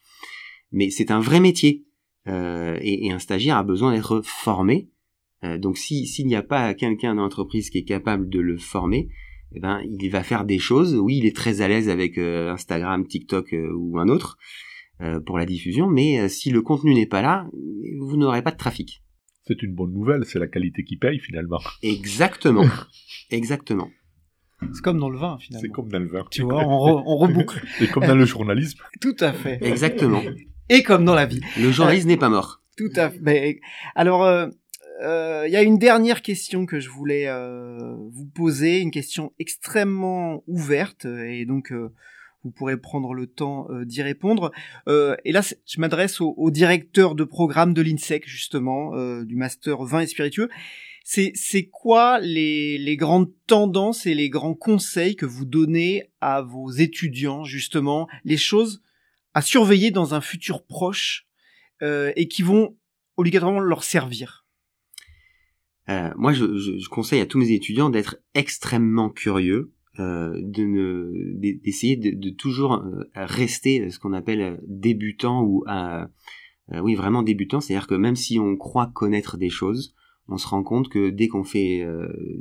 mais 0.72 0.90
c'est 0.90 1.10
un 1.10 1.20
vrai 1.20 1.40
métier 1.40 1.86
euh, 2.26 2.78
et, 2.80 3.06
et, 3.06 3.12
un 3.12 3.18
stagiaire 3.18 3.56
a 3.56 3.62
besoin 3.62 3.94
d'être 3.94 4.20
formé. 4.22 4.90
Euh, 5.44 5.56
donc 5.56 5.78
si 5.78 6.06
s'il 6.06 6.26
n'y 6.26 6.34
a 6.34 6.42
pas 6.42 6.74
quelqu'un 6.74 7.14
dans 7.14 7.22
l'entreprise 7.22 7.70
qui 7.70 7.78
est 7.78 7.84
capable 7.84 8.28
de 8.28 8.40
le 8.40 8.58
former, 8.58 9.08
eh 9.54 9.60
ben 9.60 9.80
il 9.84 10.08
va 10.10 10.22
faire 10.22 10.44
des 10.44 10.58
choses. 10.58 10.94
Oui, 10.96 11.18
il 11.18 11.26
est 11.26 11.34
très 11.34 11.60
à 11.60 11.68
l'aise 11.68 11.88
avec 11.88 12.18
euh, 12.18 12.50
Instagram, 12.50 13.06
TikTok 13.06 13.52
euh, 13.52 13.72
ou 13.74 13.98
un 13.98 14.08
autre 14.08 14.38
euh, 15.00 15.20
pour 15.20 15.38
la 15.38 15.46
diffusion, 15.46 15.88
mais 15.88 16.28
si 16.28 16.50
le 16.50 16.62
contenu 16.62 16.94
n'est 16.94 17.06
pas 17.06 17.22
là, 17.22 17.48
vous 18.00 18.16
n'aurez 18.16 18.42
pas 18.42 18.50
de 18.50 18.56
trafic. 18.56 19.02
C'est 19.46 19.62
une 19.62 19.74
bonne 19.74 19.92
nouvelle, 19.92 20.24
c'est 20.26 20.38
la 20.38 20.48
qualité 20.48 20.84
qui 20.84 20.96
paye 20.96 21.18
finalement. 21.20 21.60
Exactement, 21.82 22.66
exactement. 23.30 23.90
C'est 24.72 24.82
comme 24.82 24.98
dans 24.98 25.08
le 25.08 25.18
vin, 25.18 25.38
finalement. 25.38 25.62
C'est 25.62 25.72
comme 25.72 25.88
dans 25.88 26.00
le 26.00 26.08
vin. 26.08 26.24
Tu 26.32 26.42
vois, 26.42 26.66
on, 26.66 27.04
on 27.06 27.16
reboucle. 27.16 27.64
Et 27.80 27.86
comme 27.86 28.04
dans 28.04 28.16
le 28.16 28.24
journalisme. 28.24 28.82
Tout 29.00 29.14
à 29.20 29.32
fait. 29.32 29.58
Exactement 29.62 30.20
et 30.68 30.82
comme 30.82 31.04
dans 31.04 31.14
la 31.14 31.26
vie. 31.26 31.40
Le 31.58 31.70
journaliste 31.70 32.06
n'est 32.06 32.16
pas 32.16 32.28
mort. 32.28 32.62
Tout 32.76 32.92
à 32.94 33.10
fait. 33.10 33.60
alors, 33.96 34.22
il 34.24 35.04
euh, 35.04 35.42
euh, 35.42 35.48
y 35.48 35.56
a 35.56 35.62
une 35.62 35.78
dernière 35.78 36.22
question 36.22 36.64
que 36.64 36.78
je 36.78 36.88
voulais 36.88 37.26
euh, 37.26 37.96
vous 38.12 38.26
poser, 38.26 38.78
une 38.80 38.92
question 38.92 39.32
extrêmement 39.40 40.44
ouverte, 40.46 41.04
et 41.04 41.44
donc 41.44 41.72
vous 42.44 42.50
pourrez 42.52 42.76
prendre 42.76 43.14
le 43.14 43.26
temps 43.26 43.66
d'y 43.84 44.02
répondre. 44.02 44.52
et 44.86 45.32
là, 45.32 45.40
je 45.66 45.80
m'adresse 45.80 46.20
au, 46.20 46.50
directeur 46.50 47.16
de 47.16 47.24
programme 47.24 47.74
de 47.74 47.82
l'INSEC, 47.82 48.28
justement, 48.28 48.92
du 49.22 49.34
master 49.34 49.82
20 49.82 50.00
et 50.00 50.06
spiritueux. 50.06 50.48
C'est, 51.02 51.32
c'est 51.34 51.64
quoi 51.64 52.20
les, 52.20 52.76
les 52.76 52.96
grandes 52.96 53.32
tendances 53.46 54.06
et 54.06 54.14
les 54.14 54.28
grands 54.28 54.54
conseils 54.54 55.16
que 55.16 55.26
vous 55.26 55.46
donnez 55.46 56.10
à 56.20 56.42
vos 56.42 56.70
étudiants, 56.70 57.44
justement, 57.44 58.08
les 58.24 58.36
choses 58.36 58.82
surveiller 59.42 59.90
dans 59.90 60.14
un 60.14 60.20
futur 60.20 60.64
proche 60.64 61.26
euh, 61.82 62.12
et 62.16 62.28
qui 62.28 62.42
vont 62.42 62.76
obligatoirement 63.16 63.60
leur 63.60 63.84
servir. 63.84 64.46
Euh, 65.88 66.10
Moi, 66.16 66.32
je, 66.32 66.88
conseille 66.88 67.20
à 67.20 67.26
tous 67.26 67.38
mes 67.38 67.52
étudiants 67.52 67.90
d'être 67.90 68.16
extrêmement 68.34 69.10
curieux, 69.10 69.72
euh, 69.98 70.38
d'essayer 70.42 71.96
de, 71.96 72.30
toujours 72.30 72.84
rester 73.14 73.90
ce 73.90 73.98
qu'on 73.98 74.12
appelle 74.12 74.60
débutant 74.66 75.42
ou 75.42 75.64
oui 76.82 76.94
vraiment 76.94 77.22
débutant, 77.22 77.60
c'est-à-dire 77.60 77.86
que 77.86 77.94
même 77.94 78.14
si 78.14 78.38
on 78.38 78.56
croit 78.56 78.90
connaître 78.94 79.38
des 79.38 79.48
choses, 79.48 79.94
on 80.28 80.36
se 80.36 80.46
rend 80.46 80.62
compte 80.62 80.88
que 80.88 81.08
dès 81.10 81.26
qu'on 81.26 81.42
fait 81.42 81.84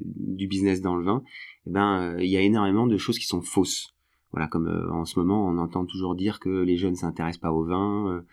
du 0.03 0.47
business 0.47 0.81
dans 0.81 0.95
le 0.95 1.05
vin, 1.05 1.23
eh 1.65 1.71
ben 1.71 2.17
il 2.19 2.29
y 2.29 2.37
a 2.37 2.41
énormément 2.41 2.85
de 2.85 2.97
choses 2.97 3.17
qui 3.17 3.25
sont 3.25 3.41
fausses 3.41 3.96
voilà, 4.31 4.47
comme 4.47 4.67
euh, 4.67 4.91
en 4.91 5.05
ce 5.05 5.19
moment, 5.19 5.47
on 5.47 5.57
entend 5.57 5.85
toujours 5.85 6.15
dire 6.15 6.39
que 6.39 6.49
les 6.49 6.77
jeunes 6.77 6.95
s'intéressent 6.95 7.41
pas 7.41 7.51
au 7.51 7.63
vin, 7.63 8.23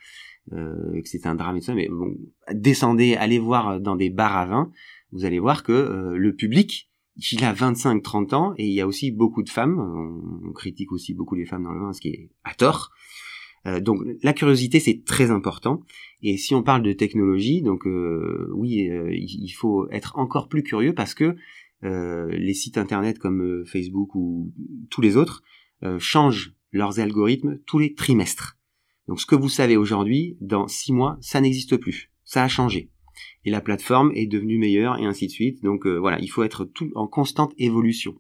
euh, 0.53 0.57
euh, 0.57 1.01
que 1.01 1.09
c'est 1.09 1.27
un 1.27 1.35
drame 1.35 1.57
et 1.57 1.61
tout 1.61 1.67
ça. 1.67 1.75
Mais 1.75 1.89
bon, 1.89 2.17
descendez, 2.53 3.15
allez 3.15 3.39
voir 3.39 3.81
dans 3.81 3.97
des 3.97 4.11
bars 4.11 4.37
à 4.37 4.47
vin, 4.47 4.71
vous 5.13 5.25
allez 5.25 5.39
voir 5.39 5.63
que 5.63 6.15
le 6.17 6.35
public, 6.35 6.91
il 7.33 7.45
a 7.45 7.55
25-30 7.55 8.35
ans 8.35 8.55
et 8.59 8.67
il 8.67 8.73
y 8.73 8.81
a 8.81 8.87
aussi 8.87 9.13
beaucoup 9.13 9.45
de 9.45 9.51
femmes. 9.51 9.79
On, 9.79 10.53
critique 10.53 10.93
aussi 10.93 11.15
beaucoup 11.15 11.35
les 11.35 11.47
femmes 11.47 11.65
dans 11.65 11.73
le 11.73 11.81
vin, 11.81 11.93
ce 11.93 12.01
qui 12.01 12.09
est 12.09 12.31
à 12.45 12.55
tort. 12.55 12.93
donc 13.81 14.01
la 14.23 14.33
curiosité 14.33 14.81
c'est 14.81 15.05
très 15.05 15.31
important. 15.31 15.81
Et 16.23 16.37
si 16.37 16.55
on 16.55 16.63
parle 16.63 16.83
de 16.83 16.93
technologie, 16.93 17.63
donc 17.63 17.87
oui, 18.53 18.89
il 19.11 19.51
faut 19.51 19.89
être 19.91 20.17
encore 20.17 20.49
plus 20.49 20.65
curieux 20.65 20.95
parce 20.95 21.15
que 21.15 21.37
les 21.83 22.55
sites 22.55 22.79
internet 22.79 23.19
comme 23.19 23.65
Facebook 23.67 24.15
ou 24.17 24.53
tous 24.91 25.01
les 25.01 25.17
autres 25.17 25.43
euh, 25.85 25.99
changent 25.99 26.55
leurs 26.73 27.01
algorithmes 27.01 27.59
tous 27.67 27.79
les 27.79 27.95
trimestres. 27.95 28.59
Donc 29.07 29.21
ce 29.21 29.27
que 29.27 29.35
vous 29.35 29.49
savez 29.49 29.77
aujourd'hui, 29.77 30.37
dans 30.41 30.67
six 30.67 30.93
mois, 30.93 31.19
ça 31.21 31.41
n'existe 31.41 31.77
plus. 31.77 32.11
Ça 32.25 32.43
a 32.43 32.49
changé. 32.49 32.91
Et 33.45 33.51
la 33.51 33.61
plateforme 33.61 34.11
est 34.15 34.27
devenue 34.27 34.59
meilleure 34.59 34.99
et 34.99 35.05
ainsi 35.05 35.27
de 35.27 35.33
suite. 35.33 35.63
Donc 35.63 35.87
euh, 35.87 35.97
voilà, 35.97 36.19
il 36.21 36.29
faut 36.29 36.43
être 36.43 36.65
tout 36.65 36.91
en 36.95 37.07
constante 37.07 37.53
évolution. 37.59 38.15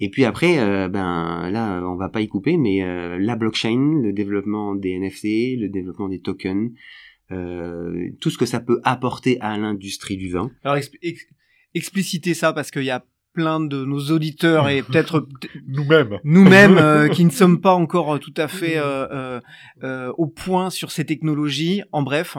Et 0.00 0.10
puis 0.10 0.24
après, 0.24 0.58
euh, 0.58 0.88
ben 0.88 1.50
là, 1.50 1.82
on 1.84 1.96
va 1.96 2.08
pas 2.08 2.20
y 2.20 2.28
couper, 2.28 2.56
mais 2.56 2.80
la 3.18 3.36
blockchain, 3.36 4.00
le 4.02 4.12
développement 4.12 4.74
des 4.74 4.98
NFT, 4.98 5.58
le 5.60 5.68
développement 5.68 6.08
des 6.08 6.20
tokens, 6.20 6.70
tout 7.28 8.30
ce 8.30 8.38
que 8.38 8.46
ça 8.46 8.60
peut 8.60 8.80
apporter 8.84 9.40
à 9.40 9.58
l'industrie 9.58 10.16
du 10.16 10.30
vin. 10.30 10.50
Alors 10.62 10.78
expliciter 11.74 12.34
ça 12.34 12.52
parce 12.52 12.70
qu'il 12.70 12.84
y 12.84 12.90
a 12.90 13.04
plein 13.38 13.60
de 13.60 13.84
nos 13.84 14.10
auditeurs 14.10 14.68
et 14.68 14.82
peut-être 14.88 15.28
nous-mêmes, 15.68 16.18
nous-mêmes 16.24 16.76
euh, 16.76 17.08
qui 17.14 17.24
ne 17.24 17.30
sommes 17.30 17.60
pas 17.60 17.72
encore 17.72 18.16
euh, 18.16 18.18
tout 18.18 18.34
à 18.36 18.48
fait 18.48 18.78
euh, 18.78 19.38
euh, 19.84 20.12
au 20.18 20.26
point 20.26 20.70
sur 20.70 20.90
ces 20.90 21.06
technologies. 21.06 21.82
En 21.92 22.02
bref. 22.02 22.36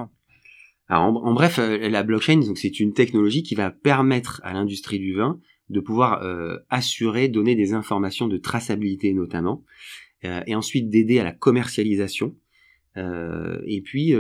Alors, 0.90 1.26
en, 1.26 1.34
bref, 1.34 1.58
la 1.58 2.04
blockchain, 2.04 2.42
donc 2.42 2.58
c'est 2.58 2.82
une 2.82 2.92
technologie 2.92 3.44
qui 3.44 3.56
va 3.56 3.72
permettre 3.72 4.42
à 4.44 4.52
l'industrie 4.52 5.00
du 5.00 5.16
vin 5.16 5.40
de 5.70 5.80
pouvoir 5.80 6.22
assurer, 6.70 7.30
donner 7.30 7.56
des 7.56 7.74
informations 7.74 8.28
de 8.28 8.38
traçabilité 8.38 9.14
notamment, 9.14 9.64
et 10.24 10.56
ensuite 10.56 10.90
d'aider 10.90 11.20
à 11.20 11.24
la 11.24 11.32
commercialisation. 11.32 12.36
et 12.98 13.82
puis 13.86 14.16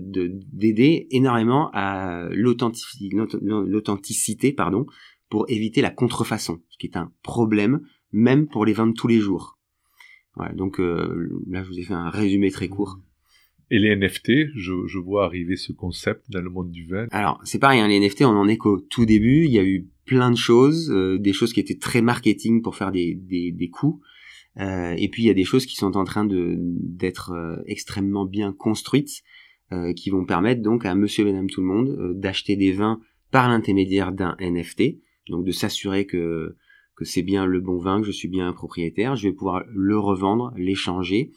d'aider 0.00 1.06
énormément 1.10 1.68
à 1.74 2.26
l'authenticité 2.30 4.54
pardon 4.54 4.86
pour 5.34 5.46
éviter 5.48 5.80
la 5.80 5.90
contrefaçon, 5.90 6.60
ce 6.68 6.78
qui 6.78 6.86
est 6.86 6.96
un 6.96 7.10
problème 7.24 7.80
même 8.12 8.46
pour 8.46 8.64
les 8.64 8.72
vins 8.72 8.86
de 8.86 8.92
tous 8.92 9.08
les 9.08 9.18
jours. 9.18 9.58
Voilà, 10.36 10.54
donc 10.54 10.78
euh, 10.78 11.28
là, 11.50 11.64
je 11.64 11.68
vous 11.68 11.76
ai 11.80 11.82
fait 11.82 11.92
un 11.92 12.08
résumé 12.08 12.52
très 12.52 12.68
court. 12.68 13.00
Et 13.68 13.80
les 13.80 13.96
NFT, 13.96 14.52
je, 14.54 14.98
vois 14.98 15.24
arriver 15.24 15.56
ce 15.56 15.72
concept 15.72 16.30
dans 16.30 16.40
le 16.40 16.50
monde 16.50 16.70
du 16.70 16.86
vin. 16.86 17.08
Alors, 17.10 17.40
c'est 17.42 17.58
pareil, 17.58 17.80
hein, 17.80 17.88
les 17.88 17.98
NFT, 17.98 18.22
on 18.22 18.28
en 18.28 18.46
est 18.46 18.58
qu'au 18.58 18.78
tout 18.78 19.06
début. 19.06 19.46
Il 19.46 19.50
y 19.50 19.58
a 19.58 19.64
eu 19.64 19.88
plein 20.04 20.30
de 20.30 20.36
choses, 20.36 20.88
euh, 20.92 21.18
des 21.18 21.32
choses 21.32 21.52
qui 21.52 21.58
étaient 21.58 21.78
très 21.78 22.00
marketing 22.00 22.62
pour 22.62 22.76
faire 22.76 22.92
des, 22.92 23.16
des, 23.16 23.50
des 23.50 23.70
coups. 23.70 24.06
Euh, 24.60 24.94
et 24.96 25.08
puis, 25.08 25.24
il 25.24 25.26
y 25.26 25.30
a 25.30 25.34
des 25.34 25.42
choses 25.42 25.66
qui 25.66 25.74
sont 25.74 25.96
en 25.96 26.04
train 26.04 26.28
d'être 26.30 27.32
extrêmement 27.66 28.24
bien 28.24 28.52
construites, 28.52 29.24
qui 29.96 30.10
vont 30.10 30.24
permettre 30.24 30.62
donc 30.62 30.86
à 30.86 30.94
monsieur 30.94 31.26
et 31.26 31.32
madame 31.32 31.50
tout 31.50 31.60
le 31.60 31.66
monde 31.66 32.20
d'acheter 32.20 32.54
des 32.54 32.70
vins 32.70 33.00
par 33.32 33.48
l'intermédiaire 33.48 34.12
d'un 34.12 34.36
NFT 34.38 35.00
donc 35.28 35.44
de 35.44 35.52
s'assurer 35.52 36.06
que 36.06 36.56
que 36.96 37.04
c'est 37.04 37.22
bien 37.22 37.44
le 37.44 37.60
bon 37.60 37.78
vin, 37.78 38.00
que 38.00 38.06
je 38.06 38.12
suis 38.12 38.28
bien 38.28 38.46
un 38.46 38.52
propriétaire, 38.52 39.16
je 39.16 39.28
vais 39.28 39.34
pouvoir 39.34 39.64
le 39.68 39.98
revendre, 39.98 40.52
l'échanger, 40.56 41.32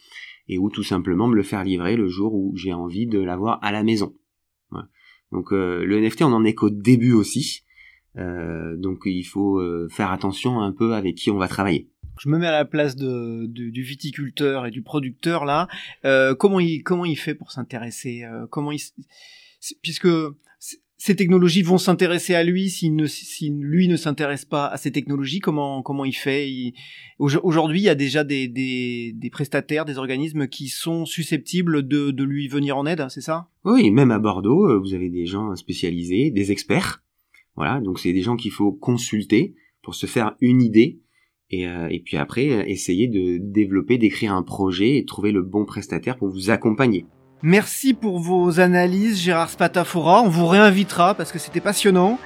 et 0.47 0.57
ou 0.57 0.69
tout 0.69 0.83
simplement 0.83 1.27
me 1.27 1.35
le 1.35 1.43
faire 1.43 1.63
livrer 1.63 1.95
le 1.95 2.07
jour 2.07 2.33
où 2.35 2.55
j'ai 2.55 2.73
envie 2.73 3.07
de 3.07 3.19
l'avoir 3.19 3.59
à 3.63 3.71
la 3.71 3.83
maison. 3.83 4.13
Donc 5.31 5.51
euh, 5.51 5.83
le 5.83 5.99
NFT, 5.99 6.21
on 6.21 6.33
en 6.33 6.45
est 6.45 6.53
qu'au 6.53 6.69
début 6.69 7.11
aussi, 7.11 7.63
euh, 8.17 8.77
donc 8.77 9.01
il 9.05 9.23
faut 9.23 9.59
euh, 9.59 9.87
faire 9.91 10.11
attention 10.11 10.61
un 10.61 10.71
peu 10.71 10.93
avec 10.93 11.15
qui 11.15 11.31
on 11.31 11.37
va 11.37 11.47
travailler. 11.47 11.89
Je 12.19 12.29
me 12.29 12.37
mets 12.37 12.47
à 12.47 12.51
la 12.51 12.65
place 12.65 12.95
de, 12.95 13.45
du 13.45 13.83
viticulteur 13.83 14.65
et 14.65 14.71
du 14.71 14.81
producteur 14.81 15.45
là. 15.45 15.67
comment 16.39 16.59
il 16.59 16.81
comment 16.81 17.05
il 17.05 17.15
fait 17.15 17.35
pour 17.35 17.51
s'intéresser? 17.51 18.23
Comment 18.49 18.71
il 18.71 18.79
puisque 19.83 20.07
ces 20.97 21.15
technologies 21.15 21.61
vont 21.61 21.77
s'intéresser 21.77 22.33
à 22.33 22.43
lui 22.43 22.69
s'il 22.69 22.95
ne, 22.95 23.05
si 23.05 23.51
lui 23.51 23.87
ne 23.87 23.95
s'intéresse 23.95 24.45
pas 24.45 24.65
à 24.65 24.77
ces 24.77 24.91
technologies 24.91 25.39
Comment 25.39 25.83
comment 25.83 26.05
il 26.05 26.15
fait? 26.15 26.73
Aujourd'hui, 27.19 27.81
il 27.81 27.83
y 27.83 27.89
a 27.89 27.95
déjà 27.95 28.23
des, 28.23 28.47
des, 28.47 29.13
des, 29.13 29.29
prestataires, 29.29 29.85
des 29.85 29.99
organismes 29.99 30.47
qui 30.47 30.69
sont 30.69 31.05
susceptibles 31.05 31.87
de, 31.87 32.11
de 32.11 32.23
lui 32.23 32.47
venir 32.47 32.77
en 32.77 32.85
aide, 32.87 33.05
c'est 33.09 33.21
ça? 33.21 33.49
Oui, 33.63 33.91
même 33.91 34.11
à 34.11 34.19
Bordeaux, 34.19 34.67
euh, 34.69 34.79
vous 34.79 34.95
avez 34.95 35.09
des 35.09 35.25
gens 35.25 35.55
spécialisés, 35.55 36.31
des 36.31 36.51
experts. 36.51 37.03
Voilà, 37.55 37.79
donc 37.79 37.99
c'est 37.99 38.13
des 38.13 38.21
gens 38.21 38.35
qu'il 38.35 38.51
faut 38.51 38.71
consulter 38.71 39.55
pour 39.83 39.95
se 39.95 40.05
faire 40.05 40.35
une 40.41 40.61
idée 40.61 40.99
et, 41.49 41.67
euh, 41.67 41.87
et 41.89 41.99
puis 41.99 42.17
après 42.17 42.49
euh, 42.49 42.63
essayer 42.65 43.07
de 43.07 43.37
développer, 43.39 43.97
d'écrire 43.97 44.33
un 44.33 44.43
projet 44.43 44.97
et 44.97 45.05
trouver 45.05 45.31
le 45.31 45.43
bon 45.43 45.65
prestataire 45.65 46.17
pour 46.17 46.29
vous 46.29 46.49
accompagner. 46.49 47.05
Merci 47.43 47.93
pour 47.93 48.19
vos 48.19 48.59
analyses, 48.59 49.19
Gérard 49.19 49.49
Spatafora. 49.49 50.23
On 50.23 50.29
vous 50.29 50.47
réinvitera 50.47 51.13
parce 51.13 51.31
que 51.31 51.39
c'était 51.39 51.61
passionnant. 51.61 52.19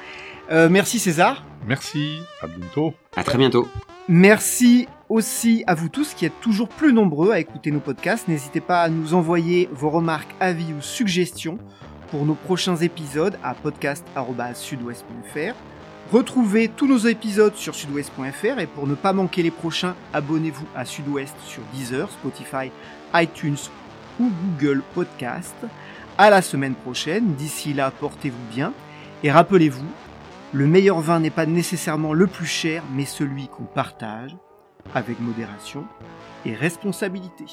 Euh, 0.52 0.69
merci 0.69 1.00
César. 1.00 1.43
Merci, 1.67 2.19
à 2.41 2.47
bientôt. 2.47 2.93
À 3.15 3.24
très 3.24 3.38
bientôt. 3.38 3.67
Merci 4.08 4.88
aussi 5.10 5.63
à 5.67 5.76
vous 5.76 5.89
tous 5.89 6.13
qui 6.13 6.26
êtes 6.26 6.39
toujours 6.41 6.69
plus 6.69 6.93
nombreux 6.93 7.32
à 7.32 7.39
écouter 7.39 7.71
nos 7.71 7.82
podcasts. 7.82 8.28
N'hésitez 8.28 8.62
pas 8.62 8.82
à 8.82 8.89
nous 8.89 9.13
envoyer 9.13 9.69
vos 9.71 9.89
remarques, 9.89 10.34
avis 10.39 10.74
ou 10.74 10.82
suggestions 10.82 11.60
pour 12.10 12.26
nos 12.26 12.36
prochains 12.36 12.78
épisodes 12.78 13.38
à 13.43 13.54
podcast.sudouest.fr. 13.54 15.56
Retrouvez 16.12 16.67
tous 16.67 16.88
nos 16.88 16.97
épisodes 16.97 17.56
sur 17.56 17.76
sudouest.fr 17.76 18.60
et 18.60 18.67
pour 18.67 18.88
ne 18.88 18.95
pas 18.95 19.13
manquer 19.13 19.43
les 19.43 19.52
prochains, 19.52 19.95
abonnez-vous 20.13 20.65
à 20.76 20.84
Sudouest 20.84 21.36
sur 21.45 21.62
Deezer, 21.74 22.12
Spotify, 22.12 22.69
iTunes 23.13 23.56
ou 24.19 24.30
Google 24.30 24.82
Podcast. 24.93 25.56
À 26.17 26.30
la 26.30 26.41
semaine 26.41 26.76
prochaine. 26.76 27.36
D'ici 27.36 27.74
là, 27.74 27.91
portez-vous 27.91 28.45
bien. 28.52 28.74
Et 29.24 29.32
rappelez-vous, 29.32 29.88
le 30.54 30.67
meilleur 30.67 31.00
vin 31.00 31.19
n'est 31.19 31.30
pas 31.30 31.45
nécessairement 31.45 32.13
le 32.13 32.28
plus 32.28 32.45
cher, 32.45 32.84
mais 32.93 33.06
celui 33.06 33.47
qu'on 33.47 33.63
partage 33.63 34.36
avec 34.93 35.19
modération 35.19 35.86
et 36.45 36.54
responsabilité. 36.54 37.45